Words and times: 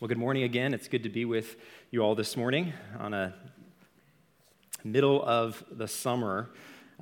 Well, 0.00 0.08
good 0.08 0.16
morning 0.16 0.44
again. 0.44 0.72
It's 0.72 0.88
good 0.88 1.02
to 1.02 1.10
be 1.10 1.26
with 1.26 1.56
you 1.90 2.00
all 2.00 2.14
this 2.14 2.34
morning 2.34 2.72
on 2.98 3.12
a 3.12 3.34
middle 4.82 5.22
of 5.22 5.62
the 5.70 5.86
summer 5.86 6.48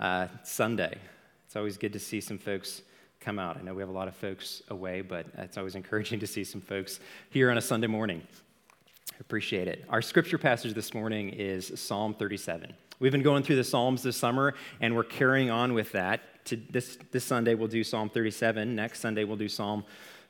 uh, 0.01 0.27
Sunday. 0.43 0.98
It's 1.46 1.54
always 1.54 1.76
good 1.76 1.92
to 1.92 2.00
see 2.00 2.21
some 2.21 2.38
folks 2.38 2.82
come 3.21 3.38
out. 3.38 3.56
I 3.56 3.61
know 3.61 3.72
we 3.72 3.82
have 3.82 3.88
a 3.88 3.92
lot 3.92 4.08
of 4.08 4.16
folks 4.16 4.62
away, 4.66 5.03
but 5.03 5.26
it's 5.38 5.56
always 5.56 5.76
encouraging 5.76 6.19
to 6.24 6.26
see 6.26 6.42
some 6.42 6.61
folks 6.61 6.98
here 7.30 7.53
on 7.53 7.56
a 7.56 7.61
Sunday 7.61 7.87
morning. 7.87 8.21
Appreciate 9.21 9.69
it. 9.69 9.85
Our 9.88 10.03
scripture 10.03 10.37
passage 10.37 10.74
this 10.74 10.92
morning 10.92 11.28
is 11.28 11.71
Psalm 11.80 12.15
37. 12.15 12.72
We've 12.99 13.12
been 13.12 13.22
going 13.22 13.44
through 13.44 13.56
the 13.56 13.65
Psalms 13.65 14.03
this 14.03 14.17
summer, 14.17 14.54
and 14.80 14.96
we're 14.96 15.04
carrying 15.04 15.51
on 15.51 15.72
with 15.72 15.92
that. 15.92 16.45
To 16.46 16.56
this, 16.56 16.98
this 17.12 17.23
Sunday, 17.23 17.55
we'll 17.55 17.69
do 17.69 17.84
Psalm 17.84 18.10
37. 18.10 18.74
Next 18.74 18.98
Sunday, 18.98 19.23
we'll 19.23 19.37
do 19.37 19.48
Psalm 19.48 19.84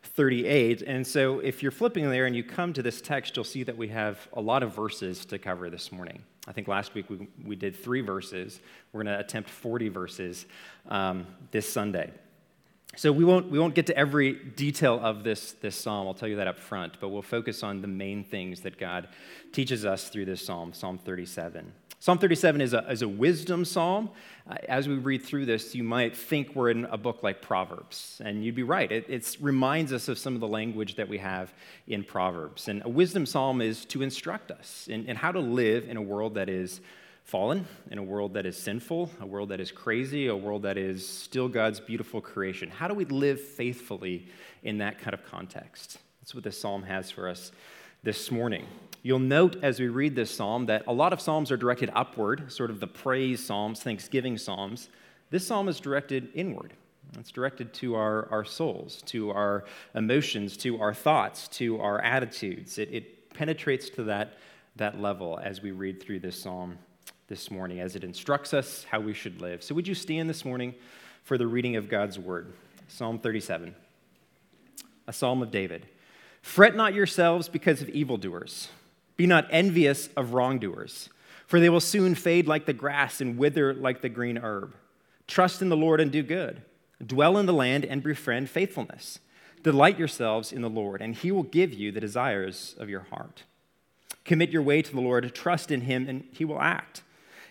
38. 0.09 0.83
And 0.83 1.07
so 1.07 1.39
if 1.41 1.63
you're 1.63 1.73
flipping 1.73 2.09
there 2.11 2.27
and 2.27 2.35
you 2.35 2.43
come 2.43 2.73
to 2.73 2.83
this 2.83 3.01
text, 3.01 3.37
you'll 3.37 3.45
see 3.45 3.63
that 3.63 3.77
we 3.77 3.89
have 3.89 4.29
a 4.33 4.41
lot 4.41 4.63
of 4.63 4.75
verses 4.75 5.25
to 5.27 5.39
cover 5.39 5.71
this 5.71 5.93
morning. 5.93 6.23
I 6.47 6.53
think 6.53 6.67
last 6.67 6.95
week 6.95 7.11
we, 7.11 7.29
we 7.45 7.57
did 7.57 7.77
three 7.77 8.01
verses. 8.01 8.61
We're 8.93 9.05
going 9.05 9.15
to 9.15 9.21
attempt 9.21 9.51
40 9.51 9.89
verses 9.91 10.47
um, 10.89 11.27
this 11.51 11.71
Sunday. 11.71 12.11
So 12.97 13.13
we 13.13 13.25
won't, 13.25 13.51
we 13.51 13.59
won't 13.59 13.75
get 13.75 13.87
to 13.87 13.97
every 13.97 14.33
detail 14.33 14.99
of 15.01 15.23
this, 15.23 15.53
this 15.53 15.77
psalm, 15.77 16.07
I'll 16.07 16.15
tell 16.15 16.29
you 16.29 16.37
that 16.37 16.49
up 16.49 16.59
front, 16.59 16.99
but 17.01 17.11
we'll 17.11 17.23
focus 17.23 17.63
on 17.63 17.81
the 17.83 17.87
main 17.87 18.25
things 18.25 18.63
that 18.63 18.79
God 18.79 19.09
teaches 19.53 19.85
us 19.85 20.09
through 20.09 20.25
this 20.25 20.45
psalm, 20.45 20.73
Psalm 20.73 20.99
37. 20.99 21.73
Psalm 22.01 22.17
37 22.17 22.61
is 22.61 22.75
a, 22.75 22.89
is 22.89 23.03
a 23.03 23.09
wisdom 23.09 23.65
psalm. 23.65 24.09
Uh, 24.49 24.55
as 24.69 24.87
we 24.87 24.95
read 24.95 25.21
through 25.21 25.45
this, 25.45 25.75
you 25.75 25.83
might 25.83 26.17
think 26.17 26.55
we're 26.55 26.71
in 26.71 26.85
a 26.85 26.97
book 26.97 27.25
like 27.25 27.43
Proverbs, 27.43 28.23
and 28.25 28.45
you'd 28.45 28.55
be 28.55 28.63
right. 28.63 28.91
It 28.93 29.37
reminds 29.41 29.93
us 29.93 30.07
of 30.07 30.17
some 30.17 30.35
of 30.35 30.41
the 30.41 30.47
language 30.47 30.95
that 30.95 31.09
we 31.09 31.19
have 31.19 31.53
in 31.89 32.05
Proverbs. 32.05 32.69
And 32.69 32.83
a 32.85 32.89
wisdom 32.89 33.27
psalm 33.27 33.61
is 33.61 33.85
to 33.87 34.03
instruct 34.03 34.53
us 34.53 34.87
in, 34.89 35.07
in 35.07 35.17
how 35.17 35.33
to 35.33 35.41
live 35.41 35.89
in 35.89 35.97
a 35.97 36.03
world 36.03 36.35
that 36.35 36.49
is 36.49 36.81
fallen, 37.25 37.67
in 37.91 37.99
a 37.99 38.03
world 38.03 38.35
that 38.35 38.47
is 38.47 38.57
sinful, 38.57 39.11
a 39.21 39.27
world 39.27 39.49
that 39.49 39.59
is 39.59 39.73
crazy, 39.73 40.29
a 40.29 40.37
world 40.37 40.63
that 40.63 40.79
is 40.79 41.07
still 41.07 41.49
God's 41.49 41.81
beautiful 41.81 42.21
creation. 42.21 42.71
How 42.71 42.87
do 42.87 42.95
we 42.95 43.07
live 43.07 43.41
faithfully 43.41 44.29
in 44.63 44.79
that 44.79 45.01
kind 45.01 45.15
of 45.15 45.25
context? 45.27 45.99
That's 46.21 46.33
what 46.33 46.45
this 46.45 46.61
psalm 46.61 46.85
has 46.85 47.11
for 47.11 47.29
us 47.29 47.51
this 48.09 48.31
morning. 48.31 48.65
You'll 49.03 49.19
note 49.19 49.63
as 49.63 49.79
we 49.79 49.89
read 49.89 50.17
this 50.17 50.35
psalm 50.35 50.65
that 50.65 50.83
a 50.87 50.93
lot 50.95 51.13
of 51.13 51.21
psalms 51.21 51.53
are 51.53 51.59
directed 51.59 51.91
upward, 51.95 52.51
sort 52.51 52.71
of 52.71 52.81
the 52.81 52.87
praise 52.87 53.45
psalms, 53.45 53.83
thanksgiving 53.83 54.39
psalms. 54.39 54.89
This 55.29 55.47
psalm 55.47 55.69
is 55.69 55.79
directed 55.79 56.31
inward. 56.35 56.73
It's 57.19 57.31
directed 57.31 57.75
to 57.75 57.97
our, 57.97 58.27
our 58.31 58.47
souls, 58.47 59.03
to 59.09 59.31
our 59.31 59.65
emotions, 59.95 60.57
to 60.57 60.81
our 60.81 60.95
thoughts, 60.95 61.49
to 61.59 61.83
our 61.83 62.01
attitudes. 62.01 62.79
It, 62.79 62.89
it 62.95 63.35
penetrates 63.35 63.91
to 63.91 64.05
that, 64.05 64.39
that 64.77 64.99
level 64.99 65.39
as 65.43 65.61
we 65.61 65.73
read 65.73 66.03
through 66.03 66.21
this 66.21 66.41
psalm 66.41 66.79
this 67.27 67.51
morning, 67.51 67.79
as 67.79 67.95
it 67.95 68.05
instructs 68.05 68.55
us 68.55 68.85
how 68.85 69.01
we 69.01 69.13
should 69.13 69.43
live. 69.43 69.63
So, 69.63 69.75
would 69.75 69.87
you 69.87 69.95
stand 69.95 70.31
this 70.31 70.47
morning 70.47 70.75
for 71.25 71.37
the 71.37 71.47
reading 71.47 71.77
of 71.77 71.91
God's 71.91 72.19
word? 72.19 72.55
Psalm 72.89 73.19
37, 73.19 73.75
a 75.07 75.13
psalm 75.13 75.43
of 75.43 75.51
David. 75.51 75.85
Fret 76.43 76.77
not 76.77 76.95
yourselves 76.95 77.49
because 77.49 77.83
of 77.83 77.89
evildoers 77.89 78.69
be 79.19 79.27
not 79.27 79.49
envious 79.51 80.09
of 80.17 80.33
wrongdoers, 80.33 81.11
for 81.47 81.61
they 81.61 81.69
will 81.69 81.81
soon 81.81 82.15
fade 82.15 82.47
like 82.47 82.65
the 82.65 82.73
grass 82.73 83.21
and 83.21 83.37
wither 83.37 83.75
like 83.75 84.01
the 84.01 84.09
green 84.09 84.39
herb. 84.39 84.75
Trust 85.27 85.61
in 85.61 85.69
the 85.69 85.77
Lord 85.77 86.01
and 86.01 86.11
do 86.11 86.23
good. 86.23 86.63
Dwell 87.05 87.37
in 87.37 87.47
the 87.47 87.53
land 87.53 87.85
and 87.85 88.03
befriend 88.03 88.49
faithfulness. 88.49 89.19
Delight 89.63 89.99
yourselves 89.99 90.53
in 90.53 90.63
the 90.63 90.71
Lord, 90.71 91.03
and 91.03 91.15
he 91.15 91.33
will 91.33 91.43
give 91.43 91.75
you 91.75 91.91
the 91.91 92.01
desires 92.01 92.77
of 92.79 92.89
your 92.89 93.01
heart. 93.11 93.43
Commit 94.25 94.51
your 94.51 94.63
way 94.63 94.83
to 94.83 94.93
the 94.93 95.01
Lord, 95.01 95.35
trust 95.35 95.71
in 95.71 95.83
him, 95.83 96.09
and 96.09 96.25
he 96.33 96.45
will 96.45 96.61
act. 96.61 97.03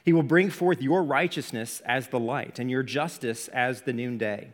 He 0.06 0.14
will 0.14 0.24
bring 0.24 0.50
forth 0.50 0.82
your 0.82 1.04
righteousness 1.04 1.82
as 1.86 2.08
the 2.08 2.20
light, 2.20 2.60
and 2.60 2.72
your 2.72 2.84
justice 2.84 3.50
as 3.50 3.81
the 3.81 3.94
noonday. 3.94 4.53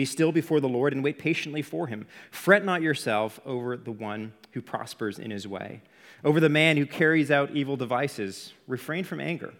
Be 0.00 0.06
still 0.06 0.32
before 0.32 0.60
the 0.60 0.66
Lord 0.66 0.94
and 0.94 1.04
wait 1.04 1.18
patiently 1.18 1.60
for 1.60 1.86
him. 1.86 2.06
Fret 2.30 2.64
not 2.64 2.80
yourself 2.80 3.38
over 3.44 3.76
the 3.76 3.92
one 3.92 4.32
who 4.52 4.62
prospers 4.62 5.18
in 5.18 5.30
his 5.30 5.46
way 5.46 5.82
over 6.24 6.40
the 6.40 6.48
man 6.48 6.78
who 6.78 6.86
carries 6.86 7.30
out 7.30 7.50
evil 7.50 7.76
devices. 7.76 8.54
Refrain 8.66 9.04
from 9.04 9.20
anger 9.20 9.52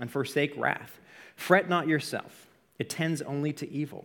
and 0.00 0.10
forsake 0.10 0.52
wrath. 0.56 0.98
Fret 1.36 1.68
not 1.68 1.86
yourself, 1.86 2.48
it 2.76 2.90
tends 2.90 3.22
only 3.22 3.52
to 3.52 3.70
evil. 3.70 4.04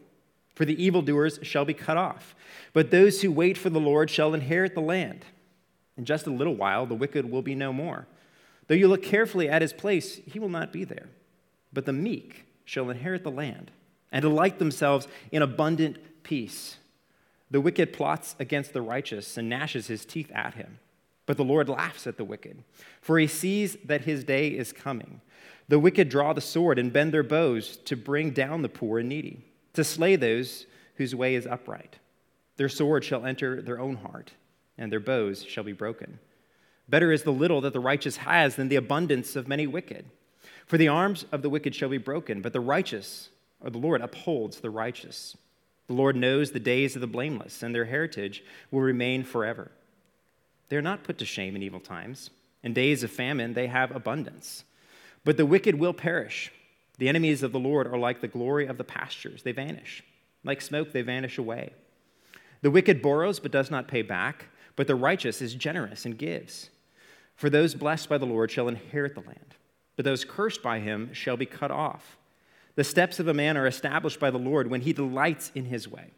For 0.53 0.63
the 0.63 0.79
evildoers 0.79 1.39
shall 1.41 1.66
be 1.66 1.73
cut 1.73 1.97
off, 1.97 2.35
but 2.72 2.91
those 2.91 3.23
who 3.23 3.31
wait 3.31 3.57
for 3.57 3.72
the 3.72 3.79
Lord 3.79 4.11
shall 4.11 4.35
inherit 4.35 4.75
the 4.75 4.81
land. 4.81 5.25
In 5.97 6.05
just 6.05 6.28
a 6.28 6.31
little 6.31 6.55
while, 6.55 6.85
the 6.85 6.94
wicked 6.94 7.31
will 7.31 7.41
be 7.41 7.55
no 7.55 7.73
more. 7.73 8.05
Though 8.67 8.75
you 8.75 8.88
look 8.88 9.01
carefully 9.01 9.49
at 9.49 9.63
his 9.63 9.73
place, 9.73 10.22
he 10.28 10.38
will 10.38 10.49
not 10.49 10.72
be 10.72 10.83
there. 10.83 11.07
But 11.73 11.88
the 11.88 11.94
meek 11.94 12.45
shall 12.63 12.91
inherit 12.91 13.23
the 13.23 13.31
land 13.31 13.72
and 14.12 14.22
delight 14.22 14.59
themselves 14.59 15.08
in 15.31 15.42
abundant 15.42 15.97
peace. 16.24 16.78
The 17.52 17.62
wicked 17.62 17.94
plots 17.94 18.36
against 18.40 18.74
the 18.74 18.81
righteous 18.81 19.38
and 19.38 19.50
gnashes 19.50 19.88
his 19.88 20.06
teeth 20.06 20.31
at 20.34 20.53
him. 20.53 20.80
But 21.25 21.38
the 21.38 21.44
Lord 21.44 21.70
laughs 21.70 22.08
at 22.08 22.18
the 22.18 22.24
wicked, 22.24 22.64
for 23.02 23.20
he 23.20 23.28
sees 23.28 23.78
that 23.86 24.02
his 24.02 24.24
day 24.24 24.47
is 24.47 24.74
coming. 24.74 25.22
The 25.68 25.78
wicked 25.78 26.09
draw 26.09 26.34
the 26.34 26.42
sword 26.42 26.80
and 26.80 26.92
bend 26.92 27.14
their 27.14 27.22
bows 27.22 27.78
to 27.86 27.96
bring 27.96 28.31
down 28.31 28.64
the 28.64 28.70
poor 28.70 28.97
and 28.97 29.09
needy, 29.09 29.46
to 29.74 29.84
slay 29.84 30.16
those 30.16 30.66
whose 30.96 31.14
way 31.14 31.36
is 31.36 31.46
upright. 31.46 31.97
Their 32.58 32.70
sword 32.70 33.03
shall 33.03 33.28
enter 33.28 33.62
their 33.62 33.80
own 33.80 33.97
heart, 33.97 34.31
and 34.78 34.91
their 34.91 35.00
bows 35.00 35.44
shall 35.44 35.64
be 35.64 35.72
broken. 35.72 36.18
Better 36.90 37.12
is 37.12 37.22
the 37.22 37.31
little 37.31 37.62
that 37.62 37.74
the 37.74 37.80
righteous 37.80 38.18
has 38.18 38.56
than 38.56 38.68
the 38.68 38.76
abundance 38.76 39.36
of 39.36 39.47
many 39.47 39.68
wicked. 39.68 40.06
For 40.66 40.80
the 40.80 40.88
arms 40.88 41.26
of 41.31 41.44
the 41.44 41.50
wicked 41.50 41.76
shall 41.76 41.90
be 41.90 42.00
broken, 42.00 42.41
but 42.41 42.53
the 42.53 42.59
righteous, 42.59 43.30
or 43.62 43.70
the 43.70 43.78
Lord, 43.78 44.02
upholds 44.02 44.59
the 44.59 44.70
righteous. 44.70 45.36
The 45.88 45.94
Lord 45.94 46.16
knows 46.16 46.52
the 46.52 46.59
days 46.59 46.96
of 46.96 47.02
the 47.02 47.08
blameless, 47.08 47.64
and 47.64 47.74
their 47.74 47.86
heritage 47.86 48.44
will 48.72 48.81
remain 48.81 49.24
forever. 49.24 49.72
They 50.70 50.78
are 50.78 50.81
not 50.81 51.03
put 51.03 51.18
to 51.18 51.25
shame 51.25 51.56
in 51.56 51.64
evil 51.64 51.80
times. 51.80 52.30
In 52.64 52.74
days 52.74 53.03
of 53.03 53.12
famine, 53.12 53.53
they 53.53 53.68
have 53.68 53.96
abundance. 53.96 54.64
But 55.25 55.38
the 55.38 55.46
wicked 55.46 55.75
will 55.75 55.94
perish. 55.94 56.52
The 57.00 57.09
enemies 57.09 57.44
of 57.44 57.52
the 57.52 57.59
Lord 57.59 57.88
are 57.88 57.97
like 57.97 58.22
the 58.22 58.28
glory 58.28 58.68
of 58.68 58.78
the 58.78 58.84
pastures, 58.84 59.44
they 59.44 59.52
vanish. 59.52 60.03
Like 60.44 60.62
smoke, 60.62 60.91
they 60.91 61.02
vanish 61.02 61.38
away. 61.38 61.74
The 62.62 62.72
wicked 62.72 63.02
borrows 63.02 63.40
but 63.40 63.52
does 63.52 63.72
not 63.72 63.88
pay 63.88 64.02
back, 64.02 64.46
but 64.76 64.86
the 64.88 64.96
righteous 64.96 65.41
is 65.41 65.56
generous 65.56 66.06
and 66.06 66.18
gives. 66.18 66.70
For 67.36 67.50
those 67.50 67.74
blessed 67.74 68.09
by 68.09 68.18
the 68.18 68.26
Lord 68.26 68.52
shall 68.52 68.68
inherit 68.68 69.16
the 69.16 69.22
land, 69.22 69.56
but 69.96 70.06
those 70.06 70.26
cursed 70.26 70.62
by 70.62 70.80
him 70.80 71.14
shall 71.14 71.38
be 71.38 71.46
cut 71.46 71.72
off. 71.72 72.19
The 72.79 72.85
steps 72.85 73.19
of 73.19 73.28
a 73.28 73.34
man 73.34 73.57
are 73.57 73.67
established 73.67 74.22
by 74.22 74.31
the 74.31 74.38
Lord 74.38 74.69
when 74.69 74.79
he 74.79 74.94
delights 74.94 75.51
in 75.53 75.66
his 75.66 75.85
way. 75.85 76.12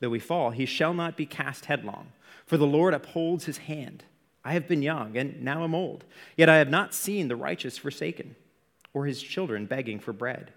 Though 0.00 0.10
we 0.10 0.18
fall, 0.18 0.50
he 0.50 0.66
shall 0.66 0.92
not 0.92 1.16
be 1.16 1.24
cast 1.24 1.64
headlong. 1.64 2.08
For 2.44 2.58
the 2.58 2.66
Lord 2.66 2.92
upholds 2.92 3.46
his 3.46 3.56
hand. 3.56 4.04
I 4.44 4.52
have 4.52 4.68
been 4.68 4.82
young, 4.82 5.16
and 5.16 5.42
now 5.42 5.64
am 5.64 5.74
old, 5.74 6.04
yet 6.36 6.50
I 6.50 6.58
have 6.58 6.68
not 6.68 6.92
seen 6.92 7.28
the 7.28 7.36
righteous 7.36 7.78
forsaken, 7.78 8.36
or 8.92 9.06
his 9.06 9.22
children 9.22 9.64
begging 9.64 9.98
for 9.98 10.12
bread. 10.12 10.52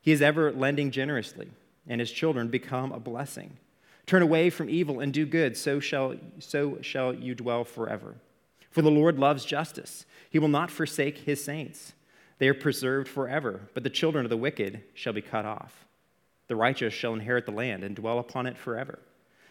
He 0.00 0.10
is 0.10 0.20
ever 0.20 0.50
lending 0.50 0.90
generously, 0.90 1.50
and 1.86 2.00
his 2.00 2.10
children 2.10 2.48
become 2.48 2.90
a 2.90 2.98
blessing. 2.98 3.58
Turn 4.04 4.22
away 4.22 4.50
from 4.50 4.68
evil 4.68 4.98
and 4.98 5.12
do 5.12 5.26
good, 5.26 5.56
so 5.56 5.78
shall, 5.78 6.16
so 6.40 6.78
shall 6.80 7.14
you 7.14 7.36
dwell 7.36 7.62
forever. 7.62 8.16
For 8.72 8.82
the 8.82 8.90
Lord 8.90 9.16
loves 9.16 9.44
justice. 9.44 10.06
He 10.28 10.40
will 10.40 10.48
not 10.48 10.72
forsake 10.72 11.18
his 11.18 11.44
saints. 11.44 11.92
They 12.38 12.48
are 12.48 12.54
preserved 12.54 13.08
forever, 13.08 13.68
but 13.74 13.84
the 13.84 13.90
children 13.90 14.24
of 14.26 14.30
the 14.30 14.36
wicked 14.36 14.82
shall 14.94 15.12
be 15.12 15.22
cut 15.22 15.44
off. 15.44 15.84
The 16.48 16.56
righteous 16.56 16.92
shall 16.92 17.14
inherit 17.14 17.46
the 17.46 17.52
land 17.52 17.84
and 17.84 17.96
dwell 17.96 18.18
upon 18.18 18.46
it 18.46 18.58
forever. 18.58 18.98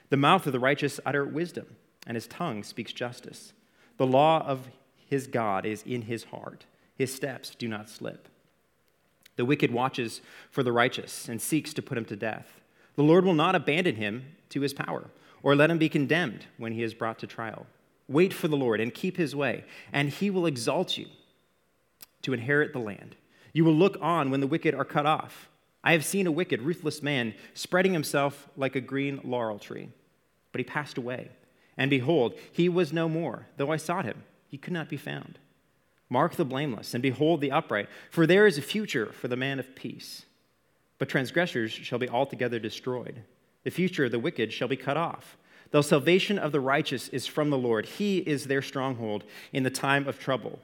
The 0.10 0.18
mouth 0.18 0.46
of 0.46 0.54
the 0.54 0.60
righteous 0.60 1.00
utter 1.06 1.26
wisdom, 1.26 1.76
and 2.06 2.16
his 2.16 2.28
tongue 2.28 2.64
speaks 2.64 2.94
justice. 2.94 3.54
The 3.98 4.06
law 4.06 4.46
of 4.46 4.68
his 5.08 5.28
God 5.28 5.66
is 5.66 5.84
in 5.84 6.04
his 6.04 6.26
heart. 6.26 6.66
His 6.96 7.14
steps 7.14 7.56
do 7.56 7.68
not 7.68 7.90
slip. 7.90 8.28
The 9.36 9.46
wicked 9.46 9.72
watches 9.72 10.22
for 10.52 10.62
the 10.62 10.72
righteous 10.72 11.28
and 11.28 11.42
seeks 11.42 11.74
to 11.74 11.82
put 11.82 11.98
him 11.98 12.06
to 12.06 12.16
death. 12.16 12.62
The 12.96 13.04
Lord 13.04 13.26
will 13.26 13.34
not 13.34 13.56
abandon 13.56 13.96
him 13.96 14.26
to 14.50 14.62
his 14.62 14.74
power, 14.74 15.10
or 15.42 15.56
let 15.56 15.72
him 15.72 15.80
be 15.80 15.90
condemned 15.90 16.46
when 16.58 16.74
he 16.74 16.84
is 16.84 16.94
brought 16.94 17.18
to 17.20 17.28
trial. 17.28 17.66
Wait 18.08 18.34
for 18.34 18.48
the 18.48 18.58
Lord 18.58 18.80
and 18.80 18.94
keep 18.94 19.18
his 19.18 19.36
way, 19.36 19.64
and 19.92 20.10
he 20.10 20.30
will 20.30 20.46
exalt 20.46 20.98
you 20.98 21.08
to 22.24 22.34
inherit 22.34 22.74
the 22.74 22.80
land. 22.80 23.16
You 23.54 23.64
will 23.64 23.76
look 23.76 23.98
on 24.02 24.32
when 24.32 24.40
the 24.40 24.48
wicked 24.48 24.74
are 24.74 24.86
cut 24.86 25.06
off. 25.06 25.50
I 25.84 25.92
have 25.92 26.06
seen 26.06 26.28
a 26.28 26.32
wicked, 26.32 26.62
ruthless 26.62 27.02
man 27.04 27.34
spreading 27.54 27.94
himself 27.94 28.50
like 28.58 28.76
a 28.76 28.82
green 28.82 29.22
laurel 29.24 29.60
tree 29.60 29.90
but 30.54 30.60
he 30.60 30.64
passed 30.64 30.98
away. 30.98 31.32
And 31.78 31.90
behold, 31.90 32.36
he 32.54 32.70
was 32.70 32.94
no 32.94 33.10
more. 33.10 33.48
Though 33.58 33.72
I 33.72 33.78
sought 33.78 34.06
him, 34.06 34.24
he 34.48 34.58
could 34.58 34.72
not 34.72 34.88
be 34.88 34.96
found. 34.96 35.40
Mark 36.08 36.36
the 36.36 36.46
blameless, 36.46 36.94
and 36.94 37.02
behold 37.02 37.42
the 37.42 37.52
upright, 37.52 37.90
for 38.12 38.26
there 38.26 38.46
is 38.46 38.58
a 38.58 38.62
future 38.62 39.08
for 39.08 39.28
the 39.28 39.36
man 39.36 39.60
of 39.60 39.76
peace. 39.76 40.26
But 41.00 41.10
transgressors 41.10 41.72
shall 41.72 41.98
be 41.98 42.08
altogether 42.08 42.60
destroyed. 42.60 43.24
The 43.64 43.72
future 43.72 44.06
of 44.06 44.12
the 44.12 44.20
wicked 44.20 44.54
shall 44.54 44.68
be 44.68 44.78
cut 44.78 44.96
off. 44.96 45.38
The 45.72 45.82
salvation 45.82 46.38
of 46.38 46.52
the 46.52 46.60
righteous 46.60 47.10
is 47.10 47.26
from 47.26 47.50
the 47.50 47.58
Lord. 47.58 47.88
He 47.88 48.20
is 48.20 48.46
their 48.46 48.62
stronghold 48.62 49.24
in 49.52 49.64
the 49.64 49.72
time 49.72 50.08
of 50.08 50.20
trouble. 50.20 50.60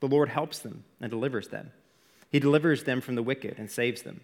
The 0.00 0.08
Lord 0.08 0.28
helps 0.28 0.58
them 0.58 0.84
and 1.00 1.10
delivers 1.10 1.48
them. 1.48 1.72
He 2.30 2.40
delivers 2.40 2.84
them 2.84 3.00
from 3.00 3.14
the 3.14 3.22
wicked 3.22 3.56
and 3.58 3.70
saves 3.70 4.02
them 4.02 4.20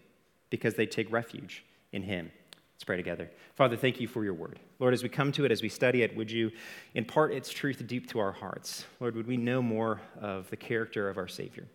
because 0.50 0.74
they 0.74 0.86
take 0.86 1.10
refuge 1.10 1.64
in 1.92 2.02
him. 2.02 2.30
Let's 2.74 2.84
pray 2.84 2.96
together. 2.96 3.30
Father, 3.54 3.76
thank 3.76 4.00
you 4.00 4.08
for 4.08 4.24
your 4.24 4.34
word. 4.34 4.58
Lord, 4.78 4.94
as 4.94 5.02
we 5.02 5.08
come 5.08 5.32
to 5.32 5.44
it, 5.44 5.52
as 5.52 5.62
we 5.62 5.68
study 5.68 6.02
it, 6.02 6.16
would 6.16 6.30
you 6.30 6.50
impart 6.94 7.32
its 7.32 7.50
truth 7.50 7.86
deep 7.86 8.10
to 8.10 8.18
our 8.18 8.32
hearts? 8.32 8.84
Lord, 9.00 9.14
would 9.16 9.26
we 9.26 9.36
know 9.36 9.62
more 9.62 10.00
of 10.20 10.50
the 10.50 10.56
character 10.56 11.08
of 11.08 11.16
our 11.16 11.28
Savior, 11.28 11.66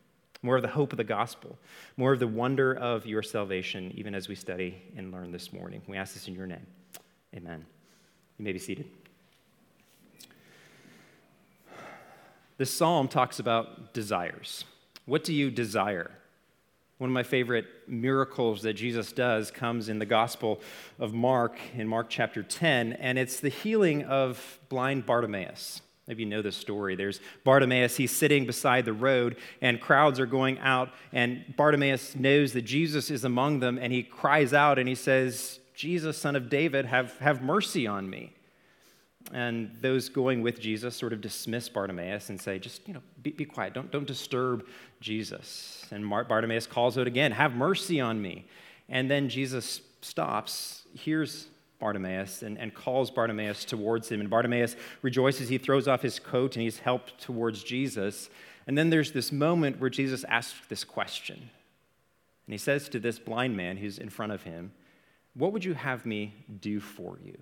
more 0.42 0.58
of 0.58 0.62
the 0.62 0.68
hope 0.68 0.92
of 0.92 0.98
the 0.98 1.04
gospel, 1.04 1.58
more 1.98 2.14
of 2.14 2.20
the 2.20 2.28
wonder 2.28 2.74
of 2.74 3.06
your 3.06 3.24
salvation, 3.24 3.92
even 3.96 4.14
as 4.14 4.28
we 4.28 4.36
study 4.36 4.82
and 4.98 5.12
learn 5.12 5.32
this 5.32 5.54
morning? 5.54 5.82
We 5.88 5.98
ask 5.98 6.14
this 6.14 6.28
in 6.28 6.36
your 6.36 6.48
name. 6.48 6.68
Amen. 7.34 7.66
You 8.38 8.46
may 8.46 8.52
be 8.52 8.60
seated. 8.60 8.90
This 12.60 12.74
psalm 12.74 13.08
talks 13.08 13.40
about 13.40 13.94
desires. 13.94 14.66
What 15.06 15.24
do 15.24 15.34
you 15.34 15.50
desire? 15.50 16.12
One 16.98 17.10
of 17.10 17.14
my 17.14 17.24
favorite 17.24 17.66
miracles 17.88 18.64
that 18.64 18.74
Jesus 18.74 19.14
does 19.14 19.50
comes 19.50 19.88
in 19.88 19.98
the 19.98 20.06
Gospel 20.06 20.60
of 21.00 21.14
Mark, 21.14 21.58
in 21.74 21.88
Mark 21.88 22.08
chapter 22.10 22.44
10, 22.44 22.92
and 23.00 23.18
it's 23.18 23.40
the 23.40 23.48
healing 23.48 24.04
of 24.04 24.60
blind 24.68 25.06
Bartimaeus. 25.06 25.82
Maybe 26.06 26.24
you 26.24 26.30
know 26.30 26.42
this 26.42 26.58
story. 26.58 26.98
There's 26.98 27.22
Bartimaeus, 27.46 27.96
he's 27.96 28.12
sitting 28.12 28.46
beside 28.46 28.84
the 28.84 28.92
road, 28.92 29.38
and 29.62 29.80
crowds 29.80 30.20
are 30.20 30.26
going 30.26 30.60
out, 30.60 30.90
and 31.14 31.46
Bartimaeus 31.56 32.18
knows 32.18 32.52
that 32.52 32.64
Jesus 32.64 33.10
is 33.10 33.24
among 33.24 33.62
them, 33.62 33.78
and 33.78 33.94
he 33.94 34.04
cries 34.04 34.54
out 34.54 34.78
and 34.78 34.90
he 34.90 34.96
says, 34.96 35.62
Jesus, 35.76 36.18
son 36.18 36.36
of 36.36 36.50
David, 36.50 36.88
have, 36.88 37.18
have 37.20 37.42
mercy 37.42 37.88
on 37.88 38.10
me. 38.10 38.34
And 39.34 39.76
those 39.82 40.10
going 40.10 40.42
with 40.42 40.60
Jesus 40.60 40.96
sort 40.96 41.14
of 41.14 41.22
dismiss 41.22 41.70
Bartimaeus 41.70 42.30
and 42.30 42.40
say, 42.40 42.58
just, 42.58 42.88
you 42.88 42.94
know, 42.94 43.02
be, 43.22 43.32
be 43.32 43.46
quiet. 43.46 43.74
Don't, 43.74 43.92
don't 43.92 44.08
disturb 44.08 44.66
Jesus. 45.02 45.86
And 45.92 46.10
Bartimaeus 46.10 46.66
calls 46.66 46.98
out 46.98 47.06
again, 47.06 47.32
have 47.32 47.54
mercy 47.54 48.00
on 48.00 48.22
me. 48.22 48.48
And 48.88 49.10
then 49.10 49.30
Jesus 49.30 49.82
stops, 50.02 50.84
hears 50.94 51.48
Bartimaeus, 51.80 52.42
and, 52.42 52.58
and 52.58 52.74
calls 52.74 53.12
Bartimaeus 53.12 53.66
towards 53.66 54.10
him. 54.10 54.20
And 54.20 54.30
Bartimaeus 54.30 54.76
rejoices. 55.02 55.50
He 55.50 55.58
throws 55.58 55.88
off 55.88 56.02
his 56.02 56.18
coat 56.18 56.56
and 56.56 56.64
he's 56.64 56.80
helped 56.80 57.22
towards 57.22 57.64
Jesus. 57.64 58.30
And 58.66 58.78
then 58.78 58.90
there's 58.90 59.12
this 59.12 59.32
moment 59.32 59.80
where 59.80 59.90
Jesus 59.90 60.24
asks 60.24 60.60
this 60.70 60.84
question. 60.84 61.38
And 61.38 62.54
he 62.54 62.58
says 62.58 62.90
to 62.90 63.00
this 63.00 63.20
blind 63.20 63.56
man 63.56 63.78
who's 63.78 64.00
in 64.00 64.10
front 64.10 64.32
of 64.32 64.44
him, 64.44 64.72
What 65.36 65.54
would 65.54 65.64
you 65.64 65.76
have 65.76 66.06
me 66.06 66.34
do 66.62 66.80
for 66.80 67.20
you? 67.24 67.38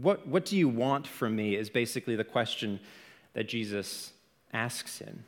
What, 0.00 0.26
what 0.26 0.44
do 0.44 0.56
you 0.56 0.68
want 0.68 1.06
from 1.06 1.36
me? 1.36 1.56
is 1.56 1.70
basically 1.70 2.16
the 2.16 2.24
question 2.24 2.80
that 3.34 3.48
Jesus 3.48 4.12
asks 4.52 4.98
him. 4.98 5.24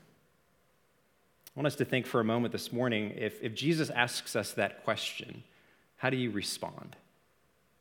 I 1.46 1.60
want 1.60 1.66
us 1.66 1.76
to 1.76 1.84
think 1.84 2.06
for 2.06 2.20
a 2.20 2.24
moment 2.24 2.52
this 2.52 2.72
morning 2.72 3.12
if, 3.16 3.42
if 3.42 3.54
Jesus 3.54 3.90
asks 3.90 4.36
us 4.36 4.52
that 4.52 4.84
question, 4.84 5.42
how 5.96 6.10
do 6.10 6.16
you 6.16 6.30
respond? 6.30 6.96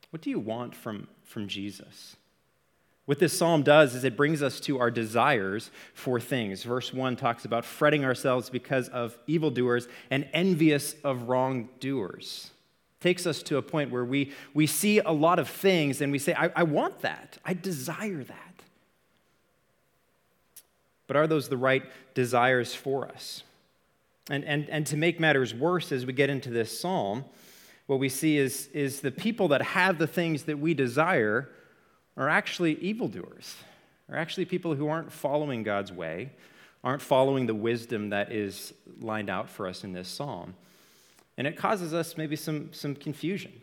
What 0.09 0.21
do 0.21 0.29
you 0.29 0.39
want 0.39 0.75
from, 0.75 1.07
from 1.23 1.47
Jesus? 1.47 2.15
What 3.05 3.19
this 3.19 3.37
psalm 3.37 3.63
does 3.63 3.95
is 3.95 4.03
it 4.03 4.17
brings 4.17 4.41
us 4.41 4.59
to 4.61 4.79
our 4.79 4.91
desires 4.91 5.71
for 5.93 6.19
things. 6.19 6.63
Verse 6.63 6.93
1 6.93 7.15
talks 7.15 7.45
about 7.45 7.63
fretting 7.63 8.03
ourselves 8.03 8.49
because 8.49 8.89
of 8.89 9.17
evildoers 9.27 9.87
and 10.09 10.27
envious 10.33 10.95
of 11.03 11.29
wrongdoers 11.29 12.51
takes 12.99 13.27
us 13.27 13.43
to 13.43 13.57
a 13.57 13.61
point 13.61 13.91
where 13.91 14.05
we, 14.05 14.31
we 14.53 14.67
see 14.67 14.99
a 14.99 15.11
lot 15.11 15.39
of 15.39 15.47
things 15.47 16.01
and 16.01 16.11
we 16.11 16.19
say, 16.19 16.33
I, 16.33 16.51
I 16.55 16.63
want 16.63 17.01
that. 17.01 17.37
I 17.45 17.53
desire 17.53 18.23
that. 18.23 18.63
But 21.05 21.15
are 21.15 21.27
those 21.27 21.47
the 21.47 21.57
right 21.57 21.83
desires 22.13 22.73
for 22.73 23.07
us? 23.07 23.43
And, 24.29 24.43
and, 24.43 24.69
and 24.69 24.85
to 24.87 24.97
make 24.97 25.19
matters 25.19 25.53
worse, 25.53 25.91
as 25.91 26.05
we 26.05 26.11
get 26.11 26.29
into 26.29 26.49
this 26.49 26.77
psalm, 26.77 27.23
what 27.85 27.99
we 27.99 28.09
see 28.09 28.37
is, 28.37 28.67
is 28.73 28.99
the 28.99 29.11
people 29.11 29.47
that 29.49 29.61
have 29.61 29.97
the 29.97 30.07
things 30.07 30.43
that 30.43 30.59
we 30.59 30.73
desire 30.73 31.49
are 32.17 32.27
actually 32.27 32.75
evildoers, 32.79 33.55
are 34.09 34.17
actually 34.17 34.45
people 34.45 34.75
who 34.75 34.89
aren't 34.89 35.11
following 35.11 35.63
God's 35.63 35.93
way, 35.93 36.31
aren't 36.83 37.01
following 37.01 37.45
the 37.45 37.55
wisdom 37.55 38.09
that 38.09 38.31
is 38.31 38.73
lined 38.99 39.29
out 39.29 39.49
for 39.49 39.67
us 39.67 39.83
in 39.83 39.93
this 39.93 40.09
psalm. 40.09 40.55
And 41.37 41.45
it 41.45 41.55
causes 41.55 41.93
us 41.93 42.17
maybe 42.17 42.35
some, 42.35 42.73
some 42.73 42.95
confusion, 42.95 43.53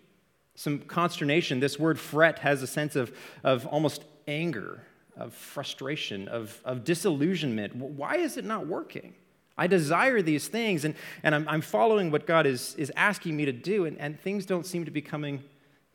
some 0.54 0.78
consternation. 0.80 1.60
This 1.60 1.78
word 1.78 1.98
fret 1.98 2.38
has 2.40 2.62
a 2.62 2.66
sense 2.66 2.94
of, 2.94 3.12
of 3.42 3.66
almost 3.66 4.04
anger, 4.28 4.82
of 5.16 5.34
frustration, 5.34 6.28
of, 6.28 6.60
of 6.64 6.84
disillusionment. 6.84 7.74
Why 7.74 8.16
is 8.16 8.36
it 8.36 8.44
not 8.44 8.66
working? 8.66 9.14
I 9.56 9.66
desire 9.66 10.20
these 10.20 10.48
things, 10.48 10.84
and, 10.84 10.94
and 11.22 11.34
I'm, 11.34 11.48
I'm 11.48 11.60
following 11.60 12.10
what 12.10 12.26
God 12.26 12.46
is, 12.46 12.74
is 12.76 12.90
asking 12.96 13.36
me 13.36 13.44
to 13.44 13.52
do, 13.52 13.84
and, 13.84 13.98
and 14.00 14.18
things 14.18 14.46
don't 14.46 14.66
seem 14.66 14.84
to 14.84 14.90
be 14.90 15.00
coming 15.00 15.44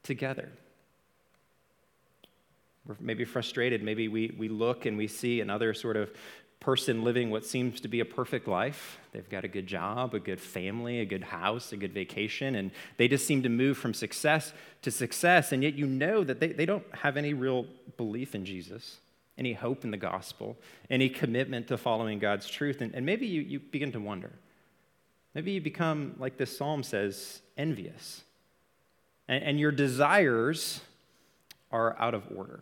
together. 0.04 0.50
We're 2.86 2.96
maybe 3.00 3.25
frustrated. 3.25 3.84
Maybe 3.84 4.08
we, 4.08 4.34
we 4.38 4.50
look 4.50 4.86
and 4.86 4.98
we 4.98 5.08
see 5.08 5.42
another 5.42 5.74
sort 5.74 5.96
of 5.96 6.12
person 6.60 7.04
living 7.04 7.30
what 7.30 7.46
seems 7.46 7.80
to 7.80 7.88
be 7.88 8.02
a 8.02 8.06
perfect 8.06 8.48
life. 8.48 9.00
They've 9.14 9.30
got 9.30 9.46
a 9.46 9.48
good 9.48 9.66
job, 9.66 10.14
a 10.14 10.20
good 10.20 10.42
family, 10.42 11.00
a 11.00 11.06
good 11.06 11.24
house, 11.24 11.72
a 11.72 11.78
good 11.78 11.94
vacation, 11.94 12.56
and 12.56 12.72
they 12.98 13.08
just 13.08 13.26
seem 13.26 13.44
to 13.44 13.50
move 13.50 13.78
from 13.78 13.94
success 13.94 14.52
to 14.82 14.92
success. 14.92 15.54
And 15.54 15.64
yet 15.64 15.76
you 15.76 15.86
know 15.86 16.24
that 16.24 16.40
they, 16.42 16.50
they 16.50 16.66
don't 16.66 16.84
have 16.94 17.16
any 17.16 17.34
real 17.34 17.66
belief 17.96 18.36
in 18.36 18.44
Jesus, 18.44 18.98
any 19.38 19.54
hope 19.54 19.86
in 19.86 19.92
the 19.92 19.98
gospel, 19.98 20.58
any 20.90 21.08
commitment 21.08 21.68
to 21.70 21.78
following 21.78 22.20
God's 22.20 22.48
truth. 22.50 22.82
And, 22.82 22.94
and 22.94 23.06
maybe 23.06 23.26
you, 23.26 23.42
you 23.42 23.60
begin 23.60 23.94
to 23.94 24.00
wonder. 24.02 24.32
Maybe 25.34 25.52
you 25.52 25.62
become, 25.62 26.16
like 26.20 26.38
this 26.38 26.58
psalm 26.58 26.84
says, 26.84 27.42
envious. 27.58 28.24
and, 29.30 29.44
and 29.44 29.60
your 29.60 29.72
desires 29.72 30.82
are 31.72 31.96
out 32.00 32.14
of 32.14 32.24
order. 32.36 32.62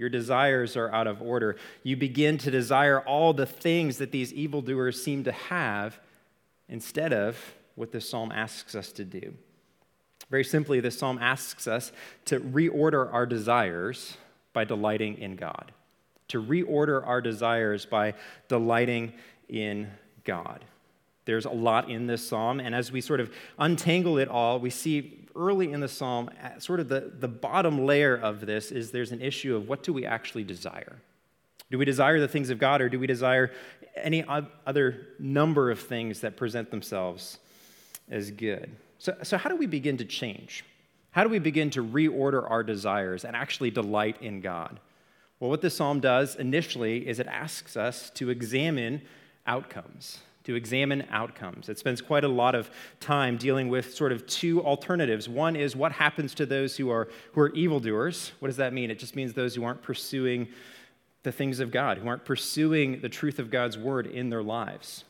Your 0.00 0.08
desires 0.08 0.78
are 0.78 0.90
out 0.94 1.06
of 1.06 1.20
order. 1.20 1.56
You 1.82 1.94
begin 1.94 2.38
to 2.38 2.50
desire 2.50 3.00
all 3.00 3.34
the 3.34 3.44
things 3.44 3.98
that 3.98 4.12
these 4.12 4.32
evildoers 4.32 5.04
seem 5.04 5.24
to 5.24 5.32
have 5.32 6.00
instead 6.70 7.12
of 7.12 7.36
what 7.74 7.92
this 7.92 8.08
psalm 8.08 8.32
asks 8.32 8.74
us 8.74 8.92
to 8.92 9.04
do. 9.04 9.34
Very 10.30 10.42
simply, 10.42 10.80
this 10.80 10.98
psalm 10.98 11.18
asks 11.20 11.68
us 11.68 11.92
to 12.24 12.40
reorder 12.40 13.12
our 13.12 13.26
desires 13.26 14.16
by 14.54 14.64
delighting 14.64 15.18
in 15.18 15.36
God. 15.36 15.70
To 16.28 16.42
reorder 16.42 17.06
our 17.06 17.20
desires 17.20 17.84
by 17.84 18.14
delighting 18.48 19.12
in 19.50 19.90
God. 20.24 20.64
There's 21.24 21.44
a 21.44 21.50
lot 21.50 21.90
in 21.90 22.06
this 22.06 22.26
psalm, 22.26 22.60
and 22.60 22.74
as 22.74 22.90
we 22.90 23.00
sort 23.00 23.20
of 23.20 23.30
untangle 23.58 24.18
it 24.18 24.28
all, 24.28 24.58
we 24.58 24.70
see 24.70 25.26
early 25.36 25.72
in 25.72 25.80
the 25.80 25.88
psalm, 25.88 26.30
uh, 26.42 26.58
sort 26.58 26.80
of 26.80 26.88
the, 26.88 27.12
the 27.18 27.28
bottom 27.28 27.84
layer 27.86 28.16
of 28.16 28.46
this 28.46 28.70
is 28.72 28.90
there's 28.90 29.12
an 29.12 29.20
issue 29.20 29.54
of 29.54 29.68
what 29.68 29.82
do 29.82 29.92
we 29.92 30.04
actually 30.04 30.44
desire? 30.44 30.96
Do 31.70 31.78
we 31.78 31.84
desire 31.84 32.18
the 32.18 32.28
things 32.28 32.50
of 32.50 32.58
God, 32.58 32.80
or 32.80 32.88
do 32.88 32.98
we 32.98 33.06
desire 33.06 33.52
any 33.96 34.24
other 34.66 35.08
number 35.18 35.70
of 35.70 35.78
things 35.78 36.20
that 36.20 36.36
present 36.36 36.70
themselves 36.70 37.38
as 38.10 38.30
good? 38.30 38.70
So, 38.98 39.16
so 39.22 39.38
how 39.38 39.50
do 39.50 39.56
we 39.56 39.66
begin 39.66 39.96
to 39.98 40.04
change? 40.04 40.64
How 41.12 41.22
do 41.22 41.28
we 41.28 41.38
begin 41.38 41.70
to 41.70 41.84
reorder 41.84 42.48
our 42.48 42.62
desires 42.62 43.24
and 43.24 43.36
actually 43.36 43.70
delight 43.70 44.16
in 44.20 44.40
God? 44.40 44.80
Well, 45.38 45.50
what 45.50 45.62
this 45.62 45.76
psalm 45.76 46.00
does 46.00 46.36
initially 46.36 47.08
is 47.08 47.18
it 47.18 47.26
asks 47.26 47.76
us 47.76 48.10
to 48.10 48.30
examine 48.30 49.02
outcomes 49.46 50.20
to 50.44 50.54
examine 50.54 51.06
outcomes. 51.10 51.68
It 51.68 51.78
spends 51.78 52.00
quite 52.00 52.24
a 52.24 52.28
lot 52.28 52.54
of 52.54 52.70
time 52.98 53.36
dealing 53.36 53.68
with 53.68 53.94
sort 53.94 54.12
of 54.12 54.26
two 54.26 54.62
alternatives. 54.62 55.28
One 55.28 55.56
is 55.56 55.76
what 55.76 55.92
happens 55.92 56.34
to 56.34 56.46
those 56.46 56.76
who 56.76 56.90
are, 56.90 57.08
who 57.32 57.42
are 57.42 57.52
evildoers. 57.54 58.32
What 58.40 58.48
does 58.48 58.56
that 58.56 58.72
mean? 58.72 58.90
It 58.90 58.98
just 58.98 59.16
means 59.16 59.34
those 59.34 59.54
who 59.54 59.64
aren't 59.64 59.82
pursuing 59.82 60.48
the 61.22 61.32
things 61.32 61.60
of 61.60 61.70
God, 61.70 61.98
who 61.98 62.08
aren't 62.08 62.24
pursuing 62.24 63.00
the 63.00 63.08
truth 63.08 63.38
of 63.38 63.50
God's 63.50 63.76
word 63.76 64.06
in 64.06 64.30
their 64.30 64.42
lives. 64.42 65.04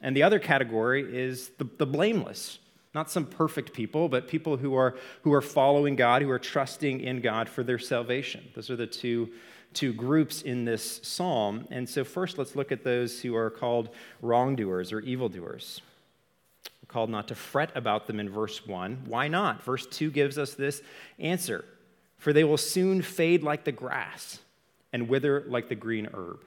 And 0.00 0.16
the 0.16 0.22
other 0.22 0.38
category 0.38 1.02
is 1.16 1.50
the, 1.58 1.68
the 1.78 1.86
blameless. 1.86 2.58
Not 2.94 3.10
some 3.10 3.26
perfect 3.26 3.72
people, 3.72 4.08
but 4.08 4.28
people 4.28 4.56
who 4.56 4.74
are, 4.74 4.96
who 5.22 5.32
are 5.32 5.40
following 5.40 5.96
God, 5.96 6.22
who 6.22 6.30
are 6.30 6.38
trusting 6.38 7.00
in 7.00 7.20
God 7.20 7.48
for 7.48 7.62
their 7.62 7.78
salvation. 7.78 8.44
Those 8.54 8.70
are 8.70 8.76
the 8.76 8.86
two 8.86 9.30
two 9.74 9.92
groups 9.92 10.42
in 10.42 10.64
this 10.64 11.00
psalm. 11.02 11.66
And 11.70 11.88
so, 11.88 12.04
first, 12.04 12.38
let's 12.38 12.56
look 12.56 12.72
at 12.72 12.84
those 12.84 13.20
who 13.20 13.34
are 13.36 13.50
called 13.50 13.90
wrongdoers 14.22 14.92
or 14.92 15.00
evildoers. 15.00 15.80
We're 16.82 16.92
called 16.92 17.10
not 17.10 17.28
to 17.28 17.34
fret 17.34 17.70
about 17.74 18.06
them 18.06 18.20
in 18.20 18.28
verse 18.28 18.66
1. 18.66 19.04
Why 19.06 19.28
not? 19.28 19.62
Verse 19.62 19.86
2 19.86 20.10
gives 20.10 20.38
us 20.38 20.54
this 20.54 20.82
answer 21.18 21.64
For 22.18 22.32
they 22.32 22.44
will 22.44 22.56
soon 22.56 23.02
fade 23.02 23.42
like 23.42 23.64
the 23.64 23.72
grass 23.72 24.40
and 24.92 25.08
wither 25.08 25.44
like 25.48 25.68
the 25.68 25.74
green 25.74 26.08
herb. 26.14 26.44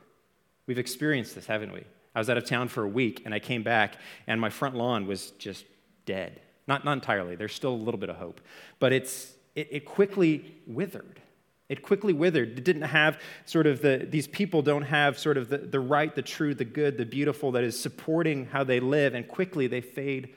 We've 0.66 0.78
experienced 0.78 1.36
this, 1.36 1.46
haven't 1.46 1.74
we? 1.74 1.84
I 2.16 2.20
was 2.20 2.30
out 2.30 2.38
of 2.38 2.46
town 2.46 2.68
for 2.68 2.84
a 2.84 2.88
week 2.88 3.24
and 3.26 3.34
I 3.34 3.40
came 3.40 3.62
back 3.62 3.98
and 4.26 4.42
my 4.42 4.50
front 4.50 4.76
lawn 4.76 5.06
was 5.06 5.32
just 5.32 5.66
dead. 6.06 6.40
Not, 6.68 6.84
not 6.84 6.94
entirely, 6.94 7.36
there's 7.36 7.54
still 7.54 7.74
a 7.74 7.76
little 7.76 8.00
bit 8.00 8.10
of 8.10 8.18
hope, 8.18 8.42
but 8.80 8.92
it's, 8.92 9.34
it, 9.56 9.68
it 9.72 9.86
quickly 9.86 10.56
withered. 10.66 11.22
It 11.70 11.82
quickly 11.82 12.14
withered. 12.14 12.58
It 12.58 12.64
didn't 12.64 12.84
have 12.84 13.20
sort 13.46 13.68
of 13.68 13.82
the, 13.82 14.08
these 14.10 14.28
people 14.28 14.62
don't 14.62 14.84
have 14.84 15.20
sort 15.20 15.38
of 15.38 15.50
the, 15.50 15.58
the 15.58 15.80
right, 15.80 16.14
the 16.16 16.22
true, 16.22 16.56
the 16.56 16.66
good, 16.66 16.98
the 16.98 17.06
beautiful 17.06 17.52
that 17.52 17.64
is 17.64 17.78
supporting 17.78 18.46
how 18.46 18.64
they 18.64 18.80
live, 18.80 19.14
and 19.14 19.28
quickly 19.28 19.68
they 19.68 19.82
fade 19.82 20.34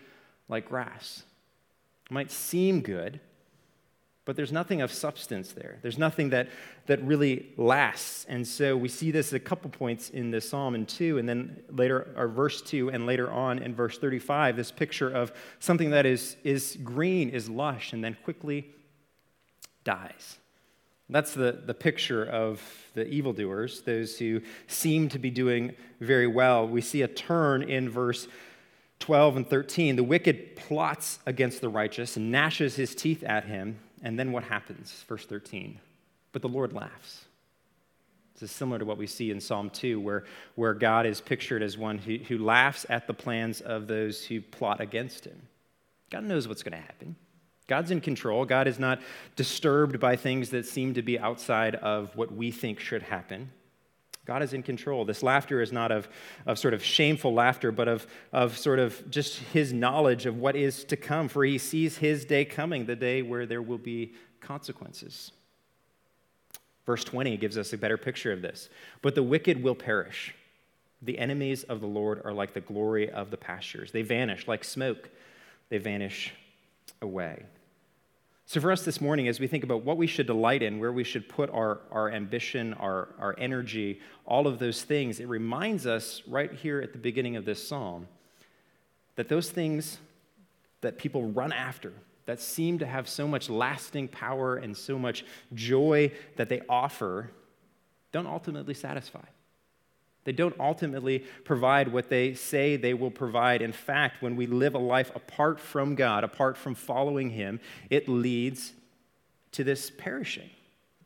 like 0.49 0.69
grass. 0.69 1.23
It 2.07 2.13
might 2.13 2.33
seem 2.33 2.81
good, 2.81 3.21
but 4.25 4.35
there's 4.35 4.51
nothing 4.51 4.83
of 4.83 4.93
substance 4.93 5.53
there. 5.53 5.79
There's 5.83 5.99
nothing 5.99 6.31
that, 6.31 6.49
that 6.87 7.01
really 7.05 7.53
lasts. 7.57 8.27
And 8.29 8.47
so 8.47 8.77
we 8.77 8.89
see 8.89 9.13
this 9.13 9.33
a 9.33 9.39
couple 9.39 9.71
points 9.71 10.11
in 10.11 10.33
the 10.33 10.41
psalm 10.41 10.75
in 10.75 10.85
2, 10.85 11.19
and 11.19 11.29
then 11.29 11.63
later, 11.71 12.13
or 12.17 12.27
verse 12.27 12.61
2, 12.61 12.91
and 12.91 13.07
later 13.07 13.31
on 13.31 13.61
in 13.61 13.73
verse 13.73 13.99
35, 13.99 14.57
this 14.57 14.73
picture 14.73 15.09
of 15.09 15.33
something 15.61 15.91
that 15.91 16.07
is, 16.07 16.37
is 16.43 16.77
green, 16.83 17.29
is 17.29 17.49
lush, 17.49 17.93
and 17.93 18.03
then 18.03 18.17
quickly 18.25 18.73
dies. 19.85 20.39
That's 21.11 21.35
the, 21.35 21.61
the 21.65 21.75
picture 21.75 22.25
of 22.25 22.63
the 22.95 23.07
evildoers, 23.07 23.83
those 23.83 24.19
who 24.19 24.41
seem 24.67 25.09
to 25.11 25.19
be 25.19 25.31
doing 25.31 25.75
very 26.01 26.27
well. 26.27 26.67
We 26.67 26.81
see 26.81 27.03
a 27.03 27.09
turn 27.09 27.63
in 27.63 27.89
verse 27.89 28.29
12 29.01 29.37
and 29.37 29.49
13. 29.49 29.97
The 29.97 30.05
wicked 30.05 30.57
plots 30.57 31.19
against 31.27 31.61
the 31.61 31.69
righteous 31.69 32.17
and 32.17 32.31
gnashes 32.31 32.77
his 32.77 32.95
teeth 32.95 33.23
at 33.25 33.45
him. 33.45 33.79
And 34.03 34.19
then 34.19 34.33
what 34.33 34.45
happens? 34.45 35.05
Verse 35.09 35.27
13. 35.27 35.79
But 36.33 36.43
the 36.43 36.49
Lord 36.49 36.73
laughs. 36.73 37.25
This 38.35 38.51
is 38.51 38.57
similar 38.57 38.79
to 38.79 38.85
what 38.85 38.97
we 38.97 39.07
see 39.07 39.31
in 39.31 39.41
Psalm 39.41 39.69
2, 39.69 40.01
where, 40.01 40.25
where 40.55 40.73
God 40.73 41.05
is 41.05 41.21
pictured 41.21 41.63
as 41.63 41.77
one 41.77 41.99
who, 41.99 42.17
who 42.17 42.39
laughs 42.39 42.87
at 42.89 43.07
the 43.07 43.13
plans 43.13 43.61
of 43.61 43.87
those 43.87 44.25
who 44.25 44.41
plot 44.41 44.81
against 44.81 45.27
him. 45.27 45.43
God 46.11 46.25
knows 46.25 46.49
what's 46.49 46.63
going 46.63 46.73
to 46.73 46.79
happen. 46.79 47.17
God's 47.71 47.93
in 47.93 48.01
control. 48.01 48.45
God 48.45 48.67
is 48.67 48.81
not 48.81 49.01
disturbed 49.37 50.01
by 50.01 50.17
things 50.17 50.51
that 50.51 50.67
seem 50.67 50.93
to 50.95 51.03
be 51.03 51.21
outside 51.21 51.77
of 51.77 52.11
what 52.17 52.35
we 52.35 52.51
think 52.51 52.81
should 52.81 53.01
happen. 53.01 53.53
God 54.25 54.43
is 54.43 54.53
in 54.53 54.65
control. 54.65 55.05
This 55.05 55.23
laughter 55.23 55.63
is 55.63 55.71
not 55.71 55.93
of, 55.93 56.09
of 56.47 56.59
sort 56.59 56.75
of 56.75 56.83
shameful 56.83 57.33
laughter, 57.33 57.71
but 57.71 57.87
of, 57.87 58.09
of 58.33 58.59
sort 58.59 58.81
of 58.81 59.09
just 59.09 59.39
his 59.39 59.73
knowledge 59.73 60.27
of 60.27 60.37
what 60.37 60.57
is 60.57 60.83
to 60.87 60.97
come, 60.97 61.29
for 61.29 61.45
he 61.45 61.59
sees 61.59 61.97
his 61.97 62.25
day 62.25 62.45
coming, 62.45 62.87
the 62.87 62.97
day 62.97 63.23
where 63.23 63.47
there 63.47 63.63
will 63.63 63.79
be 63.79 64.15
consequences. 64.41 65.31
Verse 66.87 67.05
20 67.05 67.37
gives 67.37 67.57
us 67.57 67.73
a 67.73 67.79
better 67.79 67.97
picture 67.97 68.33
of 68.33 68.43
this. 68.43 68.69
But 69.01 69.15
the 69.15 69.23
wicked 69.23 69.63
will 69.63 69.77
perish. 69.77 70.35
The 71.03 71.21
enemies 71.21 71.63
of 71.63 71.81
the 71.81 71.87
Lord 71.87 72.21
are 72.25 72.33
like 72.33 72.53
the 72.53 72.61
glory 72.61 73.09
of 73.09 73.31
the 73.31 73.37
pastures. 73.37 73.93
They 73.93 74.03
vanish 74.03 74.49
like 74.49 74.65
smoke, 74.65 75.09
they 75.69 75.79
vanish 75.79 76.35
away. 77.01 77.45
So, 78.51 78.61
for 78.61 78.73
us 78.73 78.85
this 78.85 79.01
morning, 79.01 79.29
as 79.29 79.39
we 79.39 79.47
think 79.47 79.63
about 79.63 79.85
what 79.85 79.97
we 79.97 80.09
should 80.09 80.27
delight 80.27 80.61
in, 80.61 80.81
where 80.81 80.91
we 80.91 81.05
should 81.05 81.29
put 81.29 81.51
our, 81.51 81.83
our 81.93 82.11
ambition, 82.11 82.75
our, 82.75 83.11
our 83.21 83.37
energy, 83.39 84.01
all 84.27 84.49
of 84.49 84.59
those 84.59 84.83
things, 84.83 85.21
it 85.21 85.29
reminds 85.29 85.87
us 85.87 86.21
right 86.27 86.53
here 86.53 86.81
at 86.81 86.93
the 86.93 86.99
beginning 86.99 87.37
of 87.37 87.45
this 87.45 87.65
psalm 87.69 88.09
that 89.15 89.29
those 89.29 89.51
things 89.51 89.99
that 90.81 90.99
people 90.99 91.29
run 91.29 91.53
after, 91.53 91.93
that 92.27 92.41
seem 92.41 92.81
to 92.81 92.87
have 92.87 93.09
so 93.09 93.29
much 93.29 93.49
lasting 93.49 94.09
power 94.09 94.57
and 94.57 94.77
so 94.77 94.99
much 94.99 95.25
joy 95.55 96.11
that 96.35 96.49
they 96.49 96.61
offer, 96.69 97.31
don't 98.11 98.27
ultimately 98.27 98.75
satisfy. 98.75 99.27
They 100.25 100.33
don't 100.33 100.55
ultimately 100.61 101.21
provide 101.45 101.89
what 101.89 102.11
they 102.11 102.35
say 102.35 102.77
they 102.77 102.95
will 102.95 103.11
provide. 103.11 103.63
In 103.63 103.73
fact, 103.73 104.23
when 104.23 104.37
we 104.37 104.47
live 104.47 104.75
a 104.75 104.79
life 104.79 105.11
apart 105.15 105.59
from 105.59 105.95
God, 105.95 106.25
apart 106.25 106.57
from 106.57 106.75
following 106.75 107.31
Him, 107.31 107.61
it 107.89 108.09
leads 108.09 108.73
to 109.53 109.65
this 109.65 109.91
perishing, 109.91 110.51